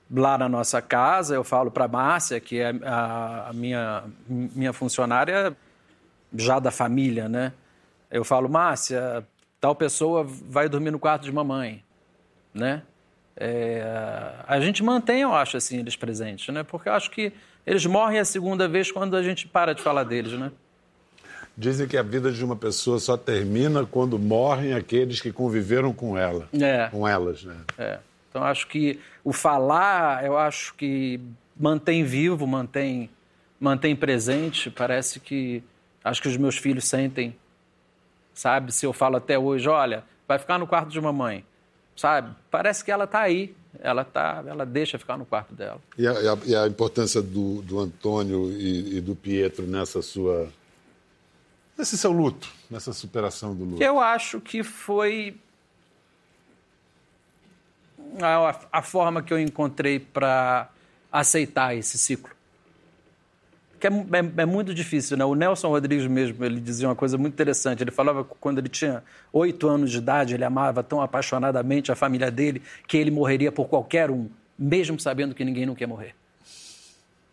lá 0.09 0.37
na 0.37 0.47
nossa 0.47 0.81
casa, 0.81 1.35
eu 1.35 1.43
falo 1.43 1.69
para 1.69 1.87
Márcia, 1.87 2.39
que 2.39 2.59
é 2.59 2.73
a, 2.83 3.49
a, 3.49 3.53
minha, 3.53 4.03
minha 4.27 4.73
funcionária 4.73 5.55
já 6.33 6.59
da 6.59 6.71
família, 6.71 7.27
né? 7.27 7.53
Eu 8.09 8.23
falo, 8.23 8.49
Márcia, 8.49 9.25
tal 9.59 9.75
pessoa 9.75 10.23
vai 10.23 10.67
dormir 10.67 10.91
no 10.91 10.99
quarto 10.99 11.23
de 11.23 11.31
mamãe, 11.31 11.83
né? 12.53 12.83
É, 13.41 13.81
a 14.45 14.59
gente 14.59 14.83
mantém, 14.83 15.21
eu 15.21 15.33
acho, 15.33 15.55
assim, 15.55 15.79
eles 15.79 15.95
presentes, 15.95 16.53
né? 16.53 16.61
Porque 16.61 16.89
eu 16.89 16.93
acho 16.93 17.09
que 17.09 17.31
eles 17.65 17.85
morrem 17.85 18.19
a 18.19 18.25
segunda 18.25 18.67
vez 18.67 18.91
quando 18.91 19.15
a 19.15 19.23
gente 19.23 19.47
para 19.47 19.73
de 19.73 19.81
falar 19.81 20.03
deles, 20.03 20.33
né? 20.33 20.51
Dizem 21.57 21.87
que 21.87 21.97
a 21.97 22.03
vida 22.03 22.31
de 22.31 22.43
uma 22.43 22.55
pessoa 22.55 22.99
só 22.99 23.15
termina 23.15 23.85
quando 23.85 24.19
morrem 24.19 24.73
aqueles 24.73 25.21
que 25.21 25.31
conviveram 25.31 25.93
com 25.93 26.17
ela. 26.17 26.49
É. 26.53 26.87
Com 26.89 27.07
elas, 27.07 27.43
né? 27.43 27.55
É. 27.77 27.99
Então, 28.29 28.43
acho 28.43 28.67
que 28.67 28.99
o 29.23 29.33
falar, 29.33 30.25
eu 30.25 30.37
acho 30.37 30.73
que 30.75 31.19
mantém 31.57 32.03
vivo, 32.03 32.45
mantém, 32.45 33.09
mantém 33.59 33.95
presente. 33.95 34.69
Parece 34.69 35.19
que. 35.19 35.63
Acho 36.03 36.21
que 36.21 36.27
os 36.27 36.37
meus 36.37 36.55
filhos 36.55 36.85
sentem, 36.85 37.35
sabe? 38.33 38.71
Se 38.71 38.85
eu 38.85 38.93
falo 38.93 39.17
até 39.17 39.37
hoje, 39.37 39.67
olha, 39.67 40.03
vai 40.27 40.39
ficar 40.39 40.57
no 40.57 40.65
quarto 40.65 40.89
de 40.89 41.01
mamãe, 41.01 41.43
sabe? 41.99 42.33
Parece 42.49 42.83
que 42.83 42.91
ela 42.91 43.03
está 43.03 43.19
aí. 43.19 43.53
Ela, 43.81 44.03
tá, 44.03 44.43
ela 44.47 44.65
deixa 44.65 44.97
ficar 44.97 45.15
no 45.17 45.25
quarto 45.25 45.53
dela. 45.53 45.79
E 45.97 46.07
a, 46.07 46.13
e 46.45 46.55
a- 46.55 46.67
importância 46.67 47.21
do, 47.21 47.61
do 47.61 47.79
Antônio 47.79 48.49
e, 48.51 48.97
e 48.97 49.01
do 49.01 49.15
Pietro 49.15 49.67
nessa 49.67 50.01
sua. 50.01 50.49
nesse 51.77 51.97
seu 51.97 52.11
luto, 52.11 52.49
nessa 52.69 52.91
superação 52.93 53.53
do 53.55 53.63
luto. 53.65 53.83
Eu 53.83 53.99
acho 53.99 54.41
que 54.41 54.63
foi 54.63 55.35
a, 58.21 58.59
a 58.71 58.81
forma 58.81 59.21
que 59.21 59.31
eu 59.33 59.39
encontrei 59.39 59.99
para 59.99 60.69
aceitar 61.11 61.75
esse 61.75 61.97
ciclo. 61.97 62.31
Que 63.79 63.87
é, 63.87 63.89
é- 63.89 64.41
é 64.41 64.45
muito 64.45 64.73
difícil, 64.73 65.15
né? 65.15 65.23
O 65.25 65.33
Nelson 65.35 65.69
Rodrigues 65.69 66.05
mesmo, 66.07 66.43
ele 66.43 66.59
dizia 66.59 66.87
uma 66.87 66.95
coisa 66.95 67.17
muito 67.17 67.33
interessante. 67.33 67.81
Ele 67.81 67.91
falava 67.91 68.23
que 68.23 68.31
quando 68.39 68.59
ele 68.59 68.69
tinha 68.69 69.03
oito 69.31 69.67
anos 69.67 69.91
de 69.91 69.97
idade, 69.99 70.33
ele 70.33 70.43
amava 70.43 70.83
tão 70.83 71.01
apaixonadamente 71.01 71.91
a 71.91 71.95
família 71.95 72.29
dele 72.29 72.61
que 72.87 72.97
ele 72.97 73.11
morreria 73.11 73.51
por 73.51 73.67
qualquer 73.67 74.11
um, 74.11 74.27
mesmo 74.57 74.99
sabendo 74.99 75.33
que 75.33 75.45
ninguém 75.45 75.65
não 75.65 75.75
quer 75.75 75.87
morrer. 75.87 76.13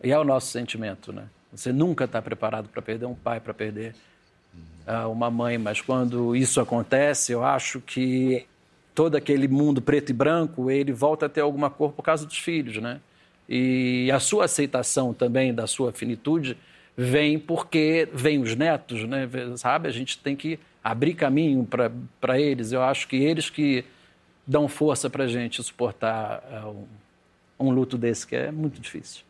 E 0.03 0.13
é 0.13 0.19
o 0.19 0.25
nosso 0.25 0.49
sentimento, 0.53 1.13
né? 1.13 1.25
Você 1.53 1.73
nunca 1.73 2.05
está 2.05 2.21
preparado 2.21 2.69
para 2.69 2.83
perder 2.83 3.07
um 3.07 3.15
pai, 3.15 3.41
para 3.41 3.55
perder 3.55 3.95
ah, 4.87 5.09
uma 5.09 5.31
mãe, 5.31 5.59
mas 5.59 5.81
quando 5.81 6.37
isso 6.37 6.61
acontece, 6.61 7.33
eu 7.33 7.45
acho 7.45 7.81
que 7.81 8.47
todo 8.95 9.17
aquele 9.17 9.49
mundo 9.49 9.83
preto 9.83 10.11
e 10.11 10.13
branco, 10.13 10.71
ele 10.71 10.93
volta 10.93 11.27
a 11.27 11.29
ter 11.29 11.41
alguma 11.41 11.69
cor 11.71 11.93
por 11.93 12.03
causa 12.03 12.25
dos 12.27 12.39
filhos, 12.39 12.77
né? 12.81 13.01
E 13.49 14.11
a 14.11 14.19
sua 14.19 14.47
aceitação 14.47 15.15
também 15.15 15.55
da 15.55 15.67
sua 15.67 15.93
finitude 15.93 16.57
vem 16.97 17.39
porque 17.39 18.09
vem 18.13 18.41
os 18.41 18.57
netos, 18.57 19.05
né? 19.05 19.29
Sabe? 19.57 19.89
A 19.89 19.93
gente 19.93 20.19
tem 20.19 20.35
que 20.35 20.59
abrir 20.83 21.15
caminho 21.15 21.69
para 22.21 22.41
eles. 22.41 22.73
Eu 22.73 22.83
acho 22.83 23.07
que 23.07 23.17
eles 23.17 23.51
que 23.51 23.85
dão 24.47 24.69
força 24.69 25.11
para 25.11 25.25
a 25.25 25.29
gente 25.29 25.63
suportar 25.63 26.43
ah, 26.51 26.69
um, 26.69 26.87
um 27.69 27.71
luto 27.71 27.99
desse, 27.99 28.27
que 28.27 28.37
é 28.37 28.51
muito 28.51 28.81
difícil. 28.81 29.23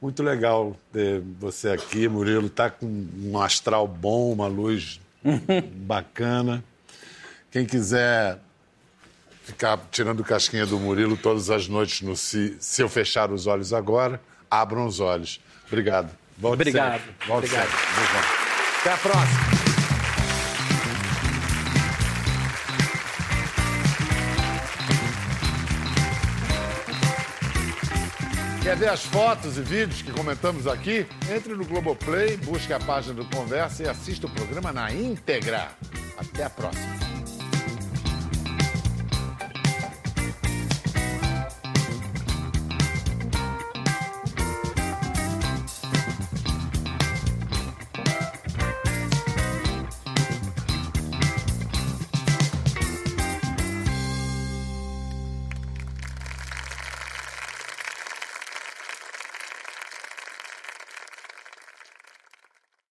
Muito 0.00 0.22
legal 0.22 0.76
ter 0.92 1.22
você 1.40 1.70
aqui, 1.70 2.06
Murilo. 2.06 2.50
Tá 2.50 2.70
com 2.70 2.86
um 2.86 3.40
astral 3.40 3.88
bom, 3.88 4.32
uma 4.32 4.46
luz 4.46 5.00
bacana. 5.74 6.62
Quem 7.50 7.64
quiser 7.64 8.38
ficar 9.46 9.78
tirando 9.92 10.24
casquinha 10.24 10.66
do 10.66 10.78
Murilo 10.78 11.16
todas 11.16 11.50
as 11.50 11.68
noites 11.68 12.02
no 12.02 12.16
Se, 12.16 12.56
Se 12.58 12.82
Eu 12.82 12.88
Fechar 12.88 13.30
os 13.30 13.46
Olhos 13.46 13.72
Agora, 13.72 14.20
abram 14.50 14.84
os 14.84 14.98
olhos. 14.98 15.40
Obrigado. 15.68 16.10
Volte 16.36 16.54
Obrigado. 16.54 16.98
sempre. 17.00 17.28
Volte 17.28 17.46
Obrigado. 17.46 17.68
sempre. 17.68 18.80
Até 18.80 18.92
a 18.92 18.96
próxima. 18.96 19.56
Quer 28.62 28.76
ver 28.76 28.88
as 28.88 29.04
fotos 29.04 29.56
e 29.56 29.62
vídeos 29.62 30.02
que 30.02 30.10
comentamos 30.10 30.66
aqui? 30.66 31.06
Entre 31.32 31.54
no 31.54 31.64
Globoplay, 31.64 32.36
busque 32.38 32.72
a 32.72 32.80
página 32.80 33.14
do 33.14 33.24
Conversa 33.26 33.84
e 33.84 33.88
assista 33.88 34.26
o 34.26 34.30
programa 34.30 34.72
na 34.72 34.92
íntegra. 34.92 35.70
Até 36.18 36.44
a 36.44 36.50
próxima. 36.50 37.15